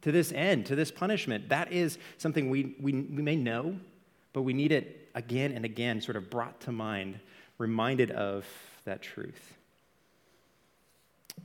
to 0.03 0.11
this 0.11 0.33
end, 0.33 0.67
to 0.67 0.77
this 0.77 0.91
punishment. 0.91 1.49
That 1.49 1.73
is 1.73 1.99
something 2.19 2.51
we, 2.51 2.75
we, 2.81 2.93
we 2.93 3.23
may 3.23 3.37
know, 3.37 3.77
but 4.33 4.43
we 4.43 4.53
need 4.53 4.73
it 4.73 5.09
again 5.15 5.53
and 5.53 5.65
again, 5.65 6.01
sort 6.01 6.17
of 6.17 6.29
brought 6.29 6.61
to 6.63 6.73
mind, 6.73 7.21
reminded 7.59 8.11
of 8.11 8.45
that 8.85 9.01
truth. 9.01 9.55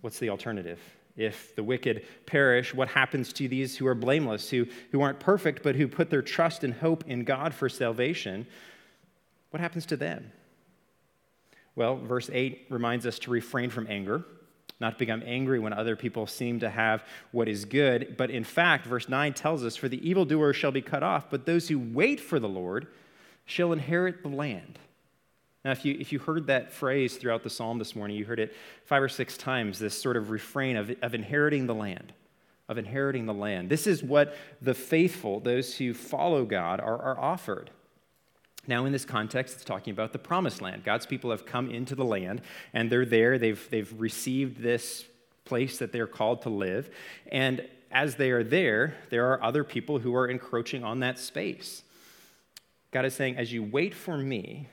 What's 0.02 0.20
the 0.20 0.30
alternative? 0.30 0.80
If 1.20 1.54
the 1.58 1.64
wicked 1.64 2.06
perish, 2.26 2.74
what 2.74 2.88
happens 2.88 3.34
to 3.34 3.50
these 3.50 3.76
who 3.76 3.86
are 3.88 3.94
blameless, 3.94 4.50
who, 4.50 4.68
who 4.94 5.02
aren't 5.02 5.20
perfect, 5.20 5.64
but 5.64 5.76
who 5.76 5.86
put 5.86 6.10
their 6.10 6.22
trust 6.22 6.64
and 6.64 6.74
hope 6.74 7.04
in 7.08 7.26
God 7.26 7.54
for 7.54 7.68
salvation? 7.68 8.48
What 9.50 9.60
happens 9.60 9.86
to 9.88 9.98
them? 9.98 10.32
Well, 11.76 11.98
verse 11.98 12.30
8 12.32 12.68
reminds 12.70 13.06
us 13.06 13.20
to 13.20 13.32
refrain 13.32 13.70
from 13.70 13.86
anger, 13.90 14.24
not 14.80 14.92
to 14.92 14.98
become 14.98 15.22
angry 15.26 15.60
when 15.60 15.74
other 15.74 15.98
people 15.98 16.26
seem 16.26 16.62
to 16.62 16.70
have 16.70 17.04
what 17.34 17.50
is 17.50 17.66
good. 17.66 18.16
But 18.18 18.32
in 18.32 18.46
fact, 18.46 18.86
verse 18.86 19.10
9 19.10 19.34
tells 19.34 19.66
us, 19.66 19.76
For 19.76 19.90
the 19.90 20.10
evildoer 20.10 20.54
shall 20.54 20.72
be 20.72 20.82
cut 20.82 21.04
off, 21.04 21.30
but 21.30 21.46
those 21.46 21.68
who 21.68 21.80
wait 21.80 22.22
for 22.22 22.40
the 22.40 22.48
Lord 22.48 22.88
shall 23.44 23.74
inherit 23.74 24.24
the 24.24 24.30
land. 24.30 24.80
Now, 25.66 25.72
if 25.72 25.84
you, 25.84 25.98
if 26.00 26.14
you 26.14 26.20
heard 26.20 26.48
that 26.48 26.72
phrase 26.72 27.18
throughout 27.18 27.44
the 27.44 27.50
psalm 27.50 27.80
this 27.80 27.96
morning, 27.96 28.16
you 28.16 28.26
heard 28.26 28.40
it 28.40 28.56
five 28.86 29.04
or 29.04 29.10
six 29.10 29.38
times 29.38 29.78
this 29.78 30.00
sort 30.00 30.16
of 30.16 30.30
refrain 30.30 30.78
of, 30.78 30.92
of 31.02 31.14
inheriting 31.14 31.68
the 31.68 31.76
land, 31.76 32.14
of 32.70 32.78
inheriting 32.78 33.26
the 33.26 33.34
land. 33.34 33.70
This 33.70 33.86
is 33.86 34.02
what 34.02 34.38
the 34.62 34.74
faithful, 34.74 35.42
those 35.42 35.76
who 35.76 35.94
follow 35.94 36.46
God, 36.46 36.80
are, 36.80 37.02
are 37.02 37.20
offered. 37.20 37.72
Now, 38.68 38.86
in 38.86 38.94
this 38.94 39.04
context, 39.04 39.56
it's 39.56 39.66
talking 39.66 39.92
about 39.92 40.14
the 40.14 40.20
promised 40.20 40.62
land. 40.62 40.84
God's 40.84 41.06
people 41.06 41.32
have 41.32 41.46
come 41.46 41.70
into 41.70 41.96
the 41.96 42.06
land, 42.06 42.42
and 42.74 42.90
they're 42.90 43.06
there. 43.06 43.38
They've, 43.38 43.68
they've 43.70 43.94
received 44.00 44.62
this 44.62 45.06
place 45.44 45.80
that 45.80 45.92
they're 45.92 46.08
called 46.08 46.44
to 46.44 46.50
live. 46.50 46.90
And 47.32 47.68
as 47.92 48.16
they 48.16 48.32
are 48.32 48.44
there, 48.44 48.96
there 49.10 49.32
are 49.34 49.44
other 49.44 49.64
people 49.64 50.00
who 50.00 50.16
are 50.16 50.28
encroaching 50.28 50.84
on 50.84 51.00
that 51.00 51.20
space. 51.20 51.84
God 52.92 53.06
is 53.06 53.14
saying, 53.14 53.38
as 53.38 53.52
you 53.52 53.64
wait 53.64 53.94
for 53.94 54.18
me, 54.18 54.68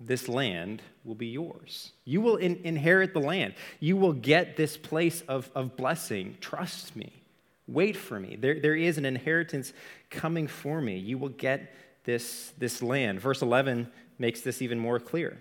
this 0.00 0.28
land 0.28 0.82
will 1.04 1.14
be 1.14 1.26
yours. 1.26 1.92
You 2.04 2.20
will 2.20 2.36
in- 2.36 2.60
inherit 2.64 3.12
the 3.12 3.20
land. 3.20 3.54
You 3.80 3.96
will 3.96 4.12
get 4.12 4.56
this 4.56 4.76
place 4.76 5.22
of, 5.22 5.50
of 5.54 5.76
blessing. 5.76 6.36
Trust 6.40 6.94
me. 6.94 7.12
Wait 7.66 7.96
for 7.96 8.18
me. 8.18 8.36
There, 8.36 8.60
there 8.60 8.76
is 8.76 8.96
an 8.96 9.04
inheritance 9.04 9.72
coming 10.10 10.46
for 10.46 10.80
me. 10.80 10.96
You 10.96 11.18
will 11.18 11.28
get 11.30 11.74
this, 12.04 12.52
this 12.58 12.80
land. 12.82 13.20
Verse 13.20 13.42
11 13.42 13.90
makes 14.18 14.40
this 14.40 14.62
even 14.62 14.78
more 14.78 15.00
clear. 15.00 15.38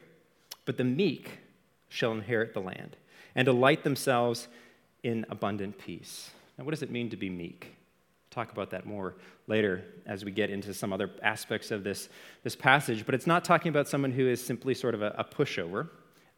But 0.65 0.77
the 0.77 0.83
meek 0.83 1.39
shall 1.87 2.11
inherit 2.11 2.53
the 2.53 2.59
land 2.59 2.97
and 3.35 3.45
delight 3.45 3.83
themselves 3.83 4.47
in 5.03 5.25
abundant 5.29 5.77
peace. 5.77 6.31
Now, 6.57 6.65
what 6.65 6.71
does 6.71 6.83
it 6.83 6.91
mean 6.91 7.09
to 7.11 7.17
be 7.17 7.29
meek? 7.29 7.76
Talk 8.37 8.51
about 8.51 8.69
that 8.69 8.85
more 8.85 9.15
later 9.47 9.83
as 10.05 10.23
we 10.23 10.29
get 10.31 10.51
into 10.51 10.71
some 10.71 10.93
other 10.93 11.09
aspects 11.23 11.71
of 11.71 11.83
this, 11.83 12.07
this 12.43 12.55
passage. 12.55 13.03
But 13.03 13.15
it's 13.15 13.25
not 13.25 13.43
talking 13.43 13.69
about 13.69 13.87
someone 13.87 14.11
who 14.11 14.27
is 14.27 14.43
simply 14.43 14.75
sort 14.75 14.93
of 14.93 15.01
a, 15.01 15.15
a 15.17 15.23
pushover. 15.23 15.89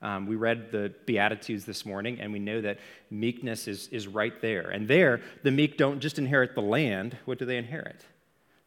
Um, 0.02 0.26
we 0.26 0.38
read 0.38 0.72
the 0.72 0.94
Beatitudes 1.06 1.66
this 1.66 1.86
morning, 1.86 2.22
and 2.22 2.32
we 2.32 2.40
know 2.40 2.62
that 2.62 2.80
meekness 3.12 3.68
is, 3.68 3.90
is 3.90 4.08
right 4.08 4.42
there. 4.42 4.70
And 4.70 4.88
there, 4.88 5.20
the 5.44 5.52
meek 5.52 5.78
don't 5.78 6.00
just 6.00 6.18
inherit 6.18 6.56
the 6.56 6.62
land, 6.62 7.18
what 7.26 7.38
do 7.38 7.46
they 7.46 7.58
inherit? 7.58 8.06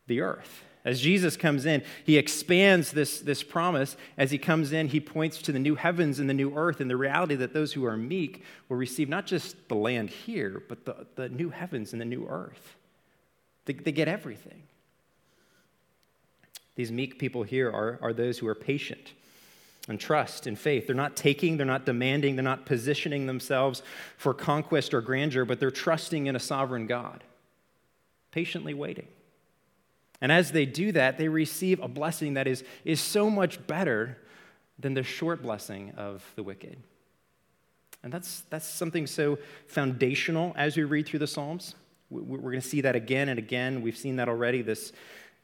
The 0.09 0.21
earth. 0.21 0.65
As 0.85 1.01
Jesus 1.01 1.35
comes 1.35 1.65
in, 1.65 1.83
he 2.05 2.19
expands 2.19 2.91
this, 2.91 3.21
this 3.21 3.43
promise. 3.43 3.97
As 4.19 4.31
he 4.31 4.37
comes 4.37 4.73
in, 4.73 4.89
he 4.89 5.01
points 5.01 5.39
to 5.43 5.53
the 5.53 5.59
new 5.59 5.77
heavens 5.77 6.19
and 6.19 6.29
the 6.29 6.35
new 6.35 6.55
earth 6.55 6.83
and 6.83 6.91
the 6.91 6.97
reality 6.97 7.37
that 7.37 7.55
those 7.55 7.73
who 7.73 7.87
are 7.87 7.97
meek 7.97 8.43
will 8.69 8.77
receive 8.77 9.09
not 9.09 9.25
just 9.25 9.69
the 9.69 9.75
land 9.77 10.11
here, 10.11 10.63
but 10.69 10.85
the, 10.85 11.07
the 11.15 11.29
new 11.31 11.49
heavens 11.49 11.93
and 11.93 12.01
the 12.01 12.05
new 12.05 12.27
earth. 12.29 12.77
They, 13.65 13.75
they 13.75 13.93
get 13.93 14.09
everything. 14.09 14.63
These 16.75 16.91
meek 16.91 17.19
people 17.19 17.43
here 17.43 17.71
are, 17.71 17.99
are 18.03 18.13
those 18.13 18.39
who 18.39 18.47
are 18.47 18.55
patient 18.55 19.13
and 19.89 19.99
trust 19.99 20.47
and 20.47 20.59
faith. 20.59 20.87
They're 20.87 20.97
not 20.97 21.17
taking, 21.17 21.57
they're 21.57 21.67
not 21.67 21.85
demanding, 21.85 22.37
they're 22.37 22.43
not 22.43 22.67
positioning 22.67 23.27
themselves 23.27 23.83
for 24.17 24.33
conquest 24.33 24.95
or 24.95 25.01
grandeur, 25.01 25.45
but 25.45 25.61
they're 25.61 25.71
trusting 25.71 26.27
in 26.27 26.37
a 26.37 26.41
sovereign 26.41 26.87
God, 26.87 27.25
patiently 28.31 28.75
waiting. 28.75 29.09
And 30.21 30.31
as 30.31 30.53
they 30.53 30.67
do 30.67 30.93
that, 30.93 31.19
they 31.19 31.29
receive 31.29 31.81
a 31.81 31.89
blessing 31.89 32.35
that 32.35 32.47
is, 32.47 32.63
is 32.85 33.01
so 33.01 33.29
much 33.29 33.67
better 33.67 34.19
than 34.79 34.95
the 34.95 35.03
short 35.03 35.43
blessing 35.43 35.93
of 35.97 36.25
the 36.37 36.43
wicked. 36.43 36.77
And 38.05 38.13
that's, 38.13 38.43
that's 38.49 38.67
something 38.67 39.07
so 39.07 39.39
foundational 39.67 40.55
as 40.57 40.77
we 40.77 40.85
read 40.85 41.07
through 41.07 41.21
the 41.21 41.27
Psalms. 41.27 41.75
We're 42.13 42.39
going 42.39 42.61
to 42.61 42.69
see 42.69 42.83
that 42.83 42.97
again 42.97 43.29
and 43.29 43.39
again. 43.39 43.83
We've 43.83 43.97
seen 43.97 44.17
that 44.17 44.29
already 44.29 44.63
this, 44.63 44.93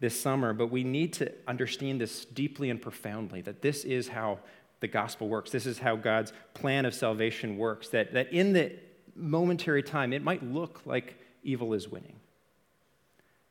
this 0.01 0.19
summer, 0.19 0.53
but 0.53 0.71
we 0.71 0.85
need 0.85 1.13
to 1.15 1.33
understand 1.47 2.01
this 2.01 2.25
deeply 2.25 2.71
and 2.71 2.81
profoundly 2.81 3.41
that 3.43 3.63
this 3.63 3.85
is 3.85 4.09
how 4.09 4.39
the 4.81 4.89
gospel 4.89 5.29
works. 5.29 5.51
This 5.51 5.67
is 5.67 5.79
how 5.79 5.97
God's 5.97 6.33
plan 6.55 6.85
of 6.85 6.95
salvation 6.95 7.57
works. 7.57 7.89
That, 7.89 8.13
that 8.13 8.33
in 8.33 8.53
the 8.53 8.73
momentary 9.17 9.83
time, 9.83 10.13
it 10.13 10.23
might 10.23 10.43
look 10.43 10.83
like 10.85 11.17
evil 11.43 11.75
is 11.75 11.89
winning. 11.89 12.17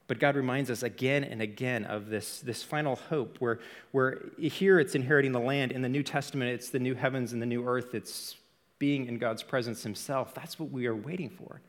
But 0.08 0.20
God 0.20 0.38
reminds 0.38 0.72
us 0.72 0.84
again 0.84 1.26
and 1.26 1.42
again 1.42 1.84
of 1.84 2.08
this, 2.08 2.40
this 2.40 2.64
final 2.64 2.96
hope 2.96 3.38
where, 3.40 3.60
where 3.92 4.22
here 4.38 4.80
it's 4.80 4.96
inheriting 4.96 5.34
the 5.34 5.40
land. 5.40 5.74
In 5.74 5.82
the 5.82 5.90
New 5.90 6.04
Testament, 6.04 6.52
it's 6.52 6.70
the 6.70 6.80
new 6.80 6.96
heavens 6.96 7.34
and 7.34 7.42
the 7.42 7.46
new 7.46 7.68
earth. 7.68 7.94
It's 7.94 8.38
being 8.80 9.08
in 9.08 9.18
God's 9.18 9.44
presence 9.44 9.84
Himself. 9.84 10.34
That's 10.34 10.58
what 10.58 10.72
we 10.72 10.88
are 10.88 10.96
waiting 10.96 11.30
for. 11.30 11.62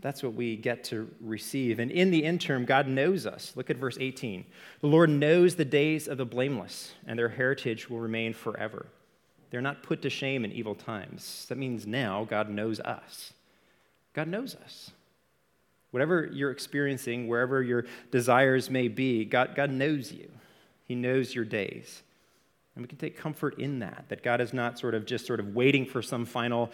That's 0.00 0.22
what 0.22 0.34
we 0.34 0.56
get 0.56 0.84
to 0.84 1.10
receive. 1.20 1.78
And 1.78 1.90
in 1.90 2.10
the 2.10 2.22
interim, 2.22 2.64
God 2.64 2.86
knows 2.86 3.26
us. 3.26 3.52
Look 3.56 3.70
at 3.70 3.78
verse 3.78 3.96
18. 3.98 4.44
The 4.80 4.86
Lord 4.86 5.08
knows 5.08 5.56
the 5.56 5.64
days 5.64 6.06
of 6.06 6.18
the 6.18 6.26
blameless, 6.26 6.92
and 7.06 7.18
their 7.18 7.30
heritage 7.30 7.88
will 7.88 8.00
remain 8.00 8.34
forever. 8.34 8.86
They're 9.50 9.62
not 9.62 9.82
put 9.82 10.02
to 10.02 10.10
shame 10.10 10.44
in 10.44 10.52
evil 10.52 10.74
times. 10.74 11.46
That 11.48 11.56
means 11.56 11.86
now 11.86 12.24
God 12.24 12.50
knows 12.50 12.78
us. 12.80 13.32
God 14.12 14.28
knows 14.28 14.54
us. 14.54 14.90
Whatever 15.92 16.28
you're 16.30 16.50
experiencing, 16.50 17.26
wherever 17.26 17.62
your 17.62 17.86
desires 18.10 18.68
may 18.68 18.88
be, 18.88 19.24
God, 19.24 19.54
God 19.54 19.70
knows 19.70 20.12
you. 20.12 20.30
He 20.84 20.94
knows 20.94 21.34
your 21.34 21.44
days. 21.44 22.02
And 22.74 22.84
we 22.84 22.88
can 22.88 22.98
take 22.98 23.16
comfort 23.16 23.58
in 23.58 23.78
that, 23.78 24.04
that 24.08 24.22
God 24.22 24.42
is 24.42 24.52
not 24.52 24.78
sort 24.78 24.94
of 24.94 25.06
just 25.06 25.26
sort 25.26 25.40
of 25.40 25.54
waiting 25.54 25.86
for 25.86 26.02
some 26.02 26.26
final 26.26 26.70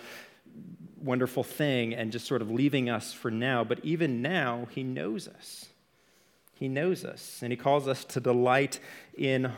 wonderful 1.02 1.42
thing 1.42 1.94
and 1.94 2.12
just 2.12 2.26
sort 2.26 2.42
of 2.42 2.50
leaving 2.50 2.88
us 2.88 3.12
for 3.12 3.30
now. 3.30 3.64
But 3.64 3.80
even 3.84 4.22
now, 4.22 4.68
He 4.70 4.82
knows 4.82 5.28
us. 5.28 5.66
He 6.54 6.68
knows 6.68 7.04
us, 7.04 7.40
and 7.42 7.52
He 7.52 7.56
calls 7.56 7.88
us 7.88 8.04
to 8.06 8.20
delight 8.20 8.78
in 9.16 9.50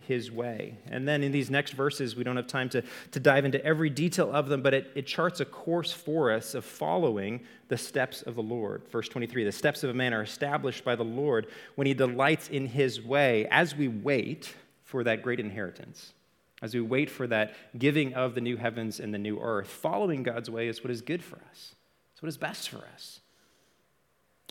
His 0.00 0.30
way. 0.30 0.76
And 0.90 1.08
then 1.08 1.22
in 1.22 1.32
these 1.32 1.50
next 1.50 1.72
verses, 1.72 2.14
we 2.14 2.24
don't 2.24 2.36
have 2.36 2.46
time 2.46 2.68
to, 2.70 2.82
to 3.12 3.20
dive 3.20 3.44
into 3.44 3.64
every 3.64 3.88
detail 3.88 4.30
of 4.30 4.48
them, 4.48 4.62
but 4.62 4.74
it, 4.74 4.90
it 4.94 5.06
charts 5.06 5.40
a 5.40 5.44
course 5.44 5.92
for 5.92 6.30
us 6.30 6.54
of 6.54 6.64
following 6.64 7.40
the 7.68 7.78
steps 7.78 8.22
of 8.22 8.34
the 8.34 8.42
Lord. 8.42 8.82
Verse 8.90 9.08
23 9.08 9.44
The 9.44 9.52
steps 9.52 9.82
of 9.82 9.90
a 9.90 9.94
man 9.94 10.12
are 10.12 10.22
established 10.22 10.84
by 10.84 10.94
the 10.94 11.04
Lord 11.04 11.46
when 11.74 11.86
He 11.86 11.94
delights 11.94 12.48
in 12.48 12.66
His 12.66 13.00
way 13.00 13.46
as 13.50 13.74
we 13.74 13.88
wait 13.88 14.54
for 14.84 15.02
that 15.04 15.22
great 15.22 15.40
inheritance 15.40 16.12
as 16.62 16.74
we 16.74 16.80
wait 16.80 17.10
for 17.10 17.26
that 17.26 17.54
giving 17.78 18.14
of 18.14 18.34
the 18.34 18.40
new 18.40 18.56
heavens 18.56 19.00
and 19.00 19.12
the 19.12 19.18
new 19.18 19.38
earth, 19.40 19.68
following 19.68 20.22
God's 20.22 20.50
way 20.50 20.68
is 20.68 20.82
what 20.82 20.90
is 20.90 21.02
good 21.02 21.22
for 21.22 21.36
us. 21.50 21.74
It's 22.12 22.22
what 22.22 22.28
is 22.28 22.38
best 22.38 22.70
for 22.70 22.82
us. 22.94 23.20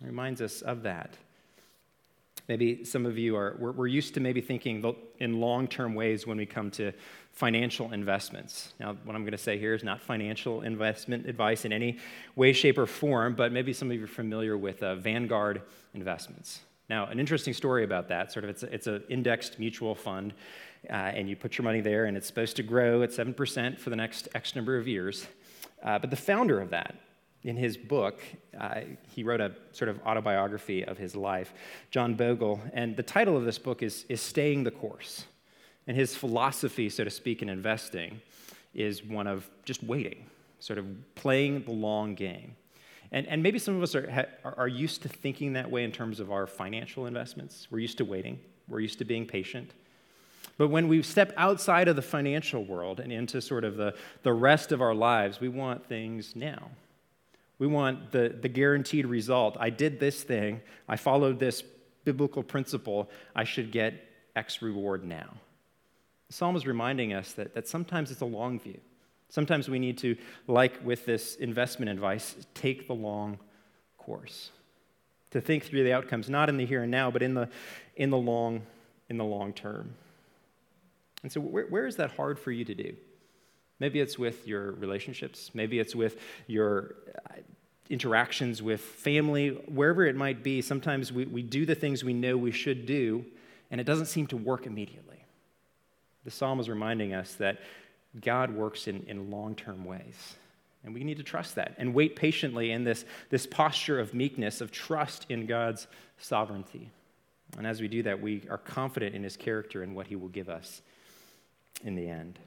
It 0.01 0.05
reminds 0.05 0.41
us 0.41 0.61
of 0.61 0.83
that. 0.83 1.15
Maybe 2.47 2.83
some 2.83 3.07
of 3.07 3.17
you 3.17 3.35
are, 3.35 3.55
we're, 3.57 3.71
we're 3.71 3.87
used 3.87 4.13
to 4.15 4.19
maybe 4.19 4.39
thinking 4.39 4.83
in 5.19 5.39
long 5.39 5.67
term 5.67 5.95
ways 5.95 6.27
when 6.27 6.37
we 6.37 6.45
come 6.45 6.69
to 6.71 6.91
financial 7.31 7.91
investments. 7.91 8.73
Now, 8.79 8.95
what 9.03 9.15
I'm 9.15 9.23
going 9.23 9.31
to 9.31 9.37
say 9.37 9.57
here 9.57 9.73
is 9.73 9.83
not 9.83 9.99
financial 9.99 10.61
investment 10.61 11.27
advice 11.27 11.65
in 11.65 11.73
any 11.73 11.97
way, 12.35 12.53
shape, 12.53 12.77
or 12.77 12.85
form, 12.85 13.33
but 13.33 13.51
maybe 13.51 13.73
some 13.73 13.89
of 13.89 13.97
you 13.97 14.03
are 14.03 14.07
familiar 14.07 14.57
with 14.57 14.83
uh, 14.83 14.95
Vanguard 14.95 15.63
investments. 15.95 16.61
Now, 16.87 17.07
an 17.07 17.19
interesting 17.19 17.53
story 17.53 17.83
about 17.83 18.07
that 18.09 18.31
sort 18.31 18.43
of 18.43 18.51
it's, 18.51 18.63
it's 18.63 18.85
an 18.85 19.03
indexed 19.09 19.57
mutual 19.57 19.95
fund 19.95 20.33
uh, 20.89 20.93
and 20.93 21.29
you 21.29 21.35
put 21.35 21.57
your 21.57 21.63
money 21.63 21.81
there, 21.81 22.05
and 22.05 22.15
it's 22.17 22.27
supposed 22.27 22.55
to 22.57 22.63
grow 22.63 23.01
at 23.01 23.11
7% 23.11 23.79
for 23.79 23.89
the 23.89 23.95
next 23.95 24.27
X 24.33 24.55
number 24.55 24.77
of 24.77 24.87
years. 24.87 25.27
Uh, 25.83 25.99
but 25.99 26.09
the 26.09 26.15
founder 26.15 26.59
of 26.59 26.69
that, 26.71 26.95
in 27.43 27.55
his 27.55 27.77
book, 27.77 28.19
uh, 28.59 28.81
he 29.07 29.23
wrote 29.23 29.39
a 29.39 29.51
sort 29.71 29.87
of 29.87 29.99
autobiography 30.05 30.83
of 30.83 30.97
his 30.97 31.15
life, 31.15 31.53
John 31.91 32.15
Bogle, 32.15 32.59
and 32.73 32.97
the 32.97 33.03
title 33.03 33.37
of 33.37 33.45
this 33.45 33.59
book 33.59 33.83
is, 33.83 34.05
is 34.09 34.19
Staying 34.19 34.63
the 34.63 34.71
Course. 34.71 35.25
And 35.87 35.95
his 35.95 36.15
philosophy, 36.15 36.89
so 36.89 37.03
to 37.03 37.11
speak, 37.11 37.43
in 37.43 37.49
investing 37.49 38.19
is 38.73 39.03
one 39.03 39.27
of 39.27 39.47
just 39.63 39.83
waiting, 39.83 40.25
sort 40.59 40.79
of 40.79 40.85
playing 41.13 41.63
the 41.63 41.71
long 41.71 42.15
game. 42.15 42.55
And, 43.11 43.27
and 43.27 43.43
maybe 43.43 43.59
some 43.59 43.75
of 43.75 43.83
us 43.83 43.93
are, 43.93 44.27
are 44.43 44.67
used 44.67 45.03
to 45.03 45.09
thinking 45.09 45.53
that 45.53 45.69
way 45.69 45.83
in 45.83 45.91
terms 45.91 46.19
of 46.19 46.31
our 46.31 46.47
financial 46.47 47.05
investments. 47.05 47.67
We're 47.69 47.79
used 47.79 47.99
to 47.99 48.05
waiting, 48.05 48.39
we're 48.67 48.79
used 48.79 48.97
to 48.99 49.05
being 49.05 49.27
patient. 49.27 49.71
But 50.57 50.69
when 50.69 50.87
we 50.87 51.01
step 51.01 51.33
outside 51.35 51.87
of 51.87 51.95
the 51.95 52.01
financial 52.01 52.63
world 52.63 52.99
and 52.99 53.11
into 53.11 53.41
sort 53.41 53.63
of 53.63 53.75
the, 53.75 53.93
the 54.23 54.33
rest 54.33 54.71
of 54.71 54.81
our 54.81 54.95
lives, 54.95 55.39
we 55.39 55.49
want 55.49 55.85
things 55.85 56.35
now. 56.35 56.69
We 57.59 57.67
want 57.67 58.11
the, 58.11 58.35
the 58.41 58.49
guaranteed 58.49 59.05
result. 59.05 59.57
I 59.59 59.69
did 59.69 59.99
this 59.99 60.23
thing, 60.23 60.61
I 60.87 60.97
followed 60.97 61.39
this 61.39 61.63
biblical 62.03 62.43
principle, 62.43 63.09
I 63.35 63.43
should 63.43 63.71
get 63.71 63.93
X 64.35 64.61
reward 64.61 65.03
now. 65.03 65.33
The 66.27 66.33
psalm 66.33 66.55
is 66.55 66.65
reminding 66.65 67.13
us 67.13 67.33
that, 67.33 67.53
that 67.53 67.67
sometimes 67.67 68.11
it's 68.11 68.21
a 68.21 68.25
long 68.25 68.59
view. 68.59 68.79
Sometimes 69.29 69.69
we 69.69 69.79
need 69.79 69.97
to, 69.99 70.15
like 70.47 70.83
with 70.85 71.05
this 71.05 71.35
investment 71.35 71.89
advice, 71.89 72.35
take 72.53 72.87
the 72.87 72.93
long 72.93 73.37
course. 73.97 74.51
To 75.31 75.41
think 75.41 75.65
through 75.65 75.83
the 75.83 75.93
outcomes, 75.93 76.29
not 76.29 76.47
in 76.47 76.57
the 76.57 76.65
here 76.65 76.83
and 76.83 76.91
now, 76.91 77.11
but 77.11 77.21
in 77.21 77.33
the, 77.33 77.49
in 77.95 78.09
the, 78.09 78.17
long, 78.17 78.61
in 79.09 79.17
the 79.17 79.25
long 79.25 79.51
term. 79.51 79.93
And 81.25 81.31
so, 81.31 81.41
where, 81.41 81.65
where 81.65 81.87
is 81.87 81.95
that 81.95 82.11
hard 82.11 82.37
for 82.37 82.51
you 82.51 82.63
to 82.65 82.75
do? 82.75 82.95
Maybe 83.79 83.99
it's 83.99 84.19
with 84.19 84.47
your 84.47 84.73
relationships, 84.73 85.49
maybe 85.55 85.79
it's 85.79 85.95
with 85.95 86.19
your 86.45 86.97
uh, 87.27 87.37
interactions 87.89 88.61
with 88.61 88.79
family, 88.79 89.49
wherever 89.67 90.05
it 90.05 90.15
might 90.15 90.43
be. 90.43 90.61
Sometimes 90.61 91.11
we, 91.11 91.25
we 91.25 91.41
do 91.41 91.65
the 91.65 91.73
things 91.73 92.03
we 92.03 92.13
know 92.13 92.37
we 92.37 92.51
should 92.51 92.85
do, 92.85 93.25
and 93.71 93.81
it 93.81 93.85
doesn't 93.85 94.05
seem 94.05 94.27
to 94.27 94.37
work 94.37 94.67
immediately. 94.67 95.25
The 96.25 96.29
psalm 96.29 96.59
is 96.59 96.69
reminding 96.69 97.15
us 97.15 97.33
that 97.39 97.57
God 98.21 98.51
works 98.51 98.87
in, 98.87 99.03
in 99.07 99.31
long 99.31 99.55
term 99.55 99.83
ways. 99.83 100.35
And 100.83 100.93
we 100.93 101.03
need 101.03 101.17
to 101.17 101.23
trust 101.23 101.55
that 101.55 101.73
and 101.79 101.95
wait 101.95 102.15
patiently 102.15 102.69
in 102.69 102.83
this, 102.83 103.03
this 103.31 103.47
posture 103.47 103.99
of 103.99 104.13
meekness, 104.13 104.61
of 104.61 104.71
trust 104.71 105.25
in 105.29 105.47
God's 105.47 105.87
sovereignty. 106.19 106.91
And 107.57 107.65
as 107.65 107.81
we 107.81 107.87
do 107.87 108.03
that, 108.03 108.21
we 108.21 108.43
are 108.47 108.59
confident 108.59 109.15
in 109.15 109.23
his 109.23 109.35
character 109.35 109.81
and 109.81 109.95
what 109.95 110.05
he 110.05 110.15
will 110.15 110.27
give 110.27 110.49
us 110.49 110.83
in 111.83 111.95
the 111.95 112.07
end. 112.07 112.39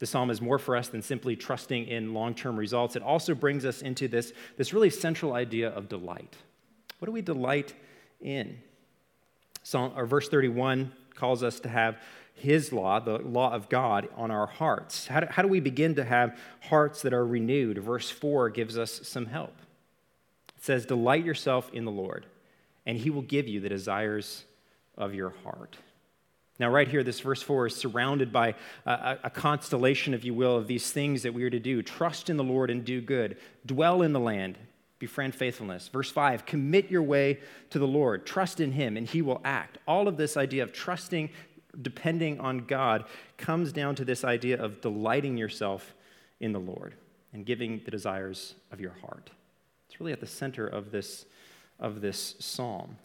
The 0.00 0.06
psalm 0.06 0.30
is 0.30 0.40
more 0.40 0.58
for 0.58 0.76
us 0.76 0.88
than 0.88 1.02
simply 1.02 1.36
trusting 1.36 1.86
in 1.86 2.14
long 2.14 2.34
term 2.34 2.58
results. 2.58 2.96
It 2.96 3.02
also 3.02 3.34
brings 3.34 3.64
us 3.66 3.82
into 3.82 4.08
this, 4.08 4.32
this 4.56 4.72
really 4.72 4.90
central 4.90 5.34
idea 5.34 5.68
of 5.68 5.88
delight. 5.88 6.36
What 6.98 7.06
do 7.06 7.12
we 7.12 7.22
delight 7.22 7.74
in? 8.20 8.58
Psalm, 9.62 9.92
or 9.94 10.06
verse 10.06 10.28
31 10.28 10.92
calls 11.14 11.42
us 11.42 11.60
to 11.60 11.68
have 11.68 11.98
his 12.32 12.72
law, 12.72 12.98
the 12.98 13.18
law 13.18 13.52
of 13.52 13.68
God, 13.68 14.08
on 14.16 14.30
our 14.30 14.46
hearts. 14.46 15.06
How 15.06 15.20
do, 15.20 15.26
how 15.28 15.42
do 15.42 15.48
we 15.48 15.60
begin 15.60 15.94
to 15.96 16.04
have 16.04 16.38
hearts 16.62 17.02
that 17.02 17.12
are 17.12 17.26
renewed? 17.26 17.76
Verse 17.78 18.10
4 18.10 18.48
gives 18.48 18.78
us 18.78 19.06
some 19.06 19.26
help. 19.26 19.54
It 20.56 20.64
says, 20.64 20.86
Delight 20.86 21.24
yourself 21.26 21.70
in 21.74 21.84
the 21.84 21.90
Lord, 21.90 22.24
and 22.86 22.96
he 22.96 23.10
will 23.10 23.22
give 23.22 23.46
you 23.46 23.60
the 23.60 23.68
desires 23.68 24.44
of 24.96 25.14
your 25.14 25.34
heart. 25.44 25.76
Now, 26.60 26.68
right 26.68 26.86
here, 26.86 27.02
this 27.02 27.20
verse 27.20 27.40
4 27.40 27.68
is 27.68 27.74
surrounded 27.74 28.34
by 28.34 28.54
a, 28.84 29.16
a, 29.24 29.30
constellation, 29.30 30.12
if 30.12 30.26
you 30.26 30.34
will, 30.34 30.58
of 30.58 30.66
these 30.66 30.92
things 30.92 31.22
that 31.22 31.32
we 31.32 31.42
are 31.44 31.50
to 31.50 31.58
do 31.58 31.82
trust 31.82 32.28
in 32.28 32.36
the 32.36 32.44
Lord 32.44 32.70
and 32.70 32.84
do 32.84 33.00
good, 33.00 33.38
dwell 33.64 34.02
in 34.02 34.12
the 34.12 34.20
land, 34.20 34.58
befriend 34.98 35.34
faithfulness. 35.34 35.88
Verse 35.88 36.10
5 36.10 36.44
commit 36.44 36.90
your 36.90 37.02
way 37.02 37.38
to 37.70 37.78
the 37.78 37.86
Lord, 37.86 38.26
trust 38.26 38.60
in 38.60 38.72
Him, 38.72 38.98
and 38.98 39.06
He 39.06 39.22
will 39.22 39.40
act. 39.42 39.78
All 39.88 40.06
of 40.06 40.18
this 40.18 40.36
idea 40.36 40.62
of 40.62 40.70
trusting, 40.70 41.30
depending 41.80 42.38
on 42.40 42.66
God, 42.66 43.06
comes 43.38 43.72
down 43.72 43.94
to 43.94 44.04
this 44.04 44.22
idea 44.22 44.62
of 44.62 44.82
delighting 44.82 45.38
yourself 45.38 45.94
in 46.40 46.52
the 46.52 46.60
Lord 46.60 46.92
and 47.32 47.46
giving 47.46 47.80
the 47.86 47.90
desires 47.90 48.54
of 48.70 48.82
your 48.82 48.92
heart. 49.00 49.30
It's 49.88 49.98
really 49.98 50.12
at 50.12 50.20
the 50.20 50.26
center 50.26 50.66
of 50.66 50.90
this, 50.90 51.24
of 51.78 52.02
this 52.02 52.36
psalm. 52.38 52.98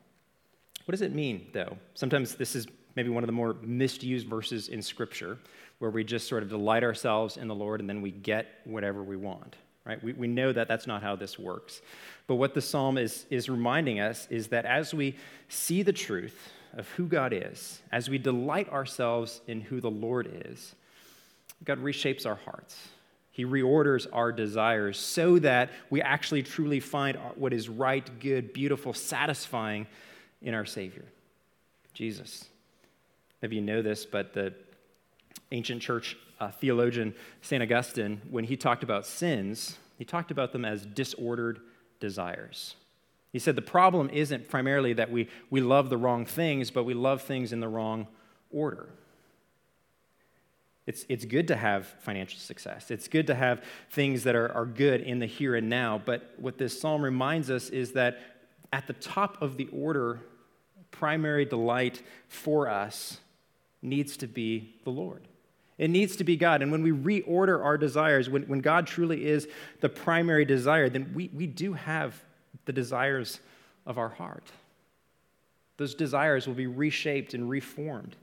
What 0.84 0.92
does 0.92 1.02
it 1.02 1.16
mean, 1.16 1.48
though? 1.54 1.78
Sometimes 1.94 2.36
this 2.36 2.54
is 2.54 2.68
maybe 2.96 3.10
one 3.10 3.24
of 3.24 3.28
the 3.28 3.34
more 3.34 3.56
misused 3.62 4.28
verses 4.28 4.70
in 4.70 4.82
Scripture, 4.82 5.38
where 5.80 5.92
we 5.92 6.04
just 6.04 6.28
sort 6.28 6.44
of 6.44 6.50
delight 6.50 6.84
ourselves 6.84 7.38
in 7.38 7.48
the 7.48 7.56
Lord 7.56 7.80
and 7.80 7.90
then 7.90 8.02
we 8.02 8.12
get 8.12 8.48
whatever 8.64 9.04
we 9.04 9.18
want. 9.18 9.56
Right? 9.86 10.04
We, 10.04 10.14
we 10.14 10.28
know 10.28 10.52
that 10.52 10.68
that's 10.68 10.88
not 10.88 11.04
how 11.04 11.16
this 11.16 11.38
works. 11.38 11.82
But 12.26 12.36
what 12.36 12.56
the 12.56 12.62
psalm 12.62 12.98
is, 12.98 13.26
is 13.30 13.50
reminding 13.50 14.00
us 14.00 14.28
is 14.32 14.48
that 14.48 14.66
as 14.66 14.94
we 14.94 15.16
see 15.48 15.84
the 15.84 15.94
truth 15.94 16.52
of 16.74 16.88
who 16.90 17.06
God 17.06 17.34
is, 17.34 17.82
as 17.92 18.10
we 18.10 18.18
delight 18.18 18.68
ourselves 18.70 19.42
in 19.48 19.62
who 19.62 19.80
the 19.80 19.92
Lord 19.92 20.44
is, 20.46 20.74
God 21.64 21.84
reshapes 21.84 22.26
our 22.26 22.36
hearts. 22.36 22.90
He 23.32 23.46
reorders 23.46 24.08
our 24.12 24.32
desires 24.32 24.98
so 24.98 25.40
that 25.40 25.70
we 25.90 26.02
actually 26.02 26.42
truly 26.42 26.80
find 26.80 27.18
what 27.36 27.54
is 27.54 27.70
right, 27.70 28.20
good, 28.20 28.54
beautiful, 28.54 28.94
satisfying 28.94 29.88
in 30.42 30.54
our 30.54 30.66
Savior, 30.66 31.06
Jesus. 31.94 32.46
Maybe 33.46 33.58
you 33.58 33.62
know 33.62 33.84
this, 33.84 34.08
but 34.08 34.34
the 34.34 34.56
ancient 35.52 35.80
church 35.80 36.18
uh, 36.40 36.50
theologian 36.50 37.14
St. 37.44 37.62
Augustine, 37.62 38.20
when 38.32 38.44
he 38.44 38.58
talked 38.58 38.82
about 38.82 39.06
sins, 39.06 39.78
he 40.00 40.04
talked 40.04 40.32
about 40.32 40.52
them 40.52 40.66
as 40.66 40.84
disordered 40.84 41.60
desires. 42.00 42.74
He 43.32 43.38
said 43.38 43.56
the 43.56 43.62
problem 43.62 44.10
isn't 44.10 44.50
primarily 44.50 44.94
that 44.94 45.12
we, 45.12 45.30
we 45.52 45.62
love 45.62 45.92
the 45.92 45.98
wrong 45.98 46.26
things, 46.26 46.72
but 46.72 46.86
we 46.86 46.96
love 46.96 47.22
things 47.22 47.54
in 47.54 47.60
the 47.60 47.68
wrong 47.68 48.08
order. 48.50 48.90
It's, 50.88 51.06
it's 51.08 51.26
good 51.26 51.48
to 51.50 51.56
have 51.56 51.86
financial 52.00 52.40
success. 52.40 52.90
It's 52.90 53.08
good 53.08 53.28
to 53.28 53.36
have 53.36 53.64
things 53.92 54.24
that 54.24 54.34
are, 54.34 54.52
are 54.54 54.66
good 54.66 55.02
in 55.02 55.20
the 55.20 55.28
here 55.28 55.54
and 55.54 55.70
now. 55.70 56.02
But 56.04 56.34
what 56.38 56.58
this 56.58 56.82
psalm 56.82 57.04
reminds 57.04 57.52
us 57.52 57.70
is 57.70 57.92
that 57.92 58.18
at 58.74 58.88
the 58.88 58.94
top 58.94 59.40
of 59.40 59.56
the 59.56 59.68
order, 59.68 60.22
primary 60.96 61.46
delight 61.46 62.02
for 62.28 62.70
us 62.70 63.20
needs 63.86 64.18
to 64.18 64.28
be 64.28 64.76
the 64.84 64.90
Lord. 64.90 65.28
It 65.78 65.90
needs 65.90 66.16
to 66.18 66.24
be 66.24 66.38
God. 66.38 66.62
And 66.62 66.72
when 66.72 66.84
we 66.84 66.92
reorder 66.92 67.64
our 67.64 67.78
desires, 67.78 68.30
when, 68.30 68.44
when 68.44 68.62
God 68.62 68.88
truly 68.88 69.26
is 69.26 69.48
the 69.82 69.90
primary 69.90 70.46
desire, 70.46 70.90
then 70.90 71.12
we, 71.14 71.30
we 71.34 71.48
do 71.48 71.74
have 71.74 72.22
the 72.66 72.74
desires 72.74 73.40
of 73.86 73.98
our 73.98 74.10
heart. 74.10 74.52
Those 75.78 75.94
desires 75.94 76.48
will 76.48 76.54
be 76.54 76.68
reshaped 76.68 77.34
and 77.34 77.50
reformed. 77.50 78.16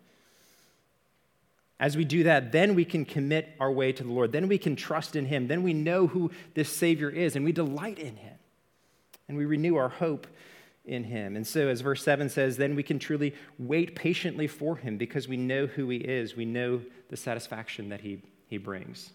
As 1.78 1.96
we 1.96 2.04
do 2.04 2.22
that, 2.22 2.52
then 2.52 2.74
we 2.74 2.84
can 2.84 3.04
commit 3.04 3.50
our 3.60 3.70
way 3.70 3.92
to 3.92 4.02
the 4.02 4.12
Lord. 4.12 4.32
Then 4.32 4.48
we 4.48 4.56
can 4.56 4.76
trust 4.76 5.16
in 5.16 5.26
Him. 5.26 5.48
Then 5.48 5.62
we 5.62 5.74
know 5.74 6.06
who 6.06 6.30
this 6.54 6.68
Savior 6.68 7.10
is, 7.10 7.36
and 7.36 7.44
we 7.44 7.52
delight 7.52 7.98
in 7.98 8.16
Him. 8.16 8.36
And 9.28 9.36
we 9.36 9.44
renew 9.44 9.76
our 9.76 9.88
hope 9.88 10.26
in 10.84 11.04
Him. 11.04 11.36
And 11.36 11.46
so, 11.46 11.68
as 11.68 11.80
verse 11.80 12.02
7 12.02 12.28
says, 12.28 12.56
then 12.56 12.74
we 12.74 12.82
can 12.82 12.98
truly 12.98 13.34
wait 13.58 13.94
patiently 13.94 14.46
for 14.46 14.76
Him 14.76 14.96
because 14.96 15.28
we 15.28 15.36
know 15.36 15.66
who 15.66 15.88
He 15.88 15.98
is. 15.98 16.36
We 16.36 16.44
know 16.44 16.80
the 17.08 17.16
satisfaction 17.16 17.88
that 17.90 18.00
He, 18.00 18.22
he 18.48 18.58
brings. 18.58 19.10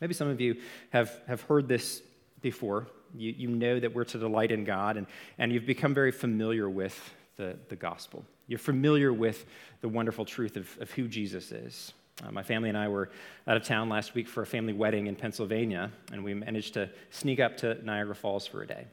Maybe 0.00 0.14
some 0.14 0.28
of 0.28 0.40
you 0.40 0.56
have, 0.90 1.20
have 1.26 1.42
heard 1.42 1.68
this 1.68 2.02
before. 2.42 2.88
You, 3.14 3.32
you 3.36 3.48
know 3.48 3.80
that 3.80 3.94
we're 3.94 4.04
to 4.04 4.18
delight 4.18 4.50
in 4.50 4.64
God, 4.64 4.96
and, 4.96 5.06
and 5.38 5.52
you've 5.52 5.66
become 5.66 5.94
very 5.94 6.12
familiar 6.12 6.68
with 6.68 6.98
the, 7.36 7.56
the 7.68 7.76
gospel. 7.76 8.24
You're 8.46 8.58
familiar 8.58 9.12
with 9.12 9.46
the 9.80 9.88
wonderful 9.88 10.24
truth 10.24 10.56
of, 10.56 10.76
of 10.80 10.90
who 10.90 11.08
Jesus 11.08 11.52
is. 11.52 11.92
Uh, 12.24 12.32
my 12.32 12.42
family 12.42 12.70
and 12.70 12.78
I 12.78 12.88
were 12.88 13.10
out 13.46 13.56
of 13.56 13.62
town 13.64 13.88
last 13.88 14.14
week 14.14 14.26
for 14.26 14.42
a 14.42 14.46
family 14.46 14.72
wedding 14.72 15.06
in 15.06 15.16
Pennsylvania, 15.16 15.92
and 16.12 16.24
we 16.24 16.34
managed 16.34 16.74
to 16.74 16.90
sneak 17.10 17.40
up 17.40 17.56
to 17.58 17.74
Niagara 17.84 18.14
Falls 18.14 18.46
for 18.46 18.62
a 18.62 18.66
day. 18.66 18.86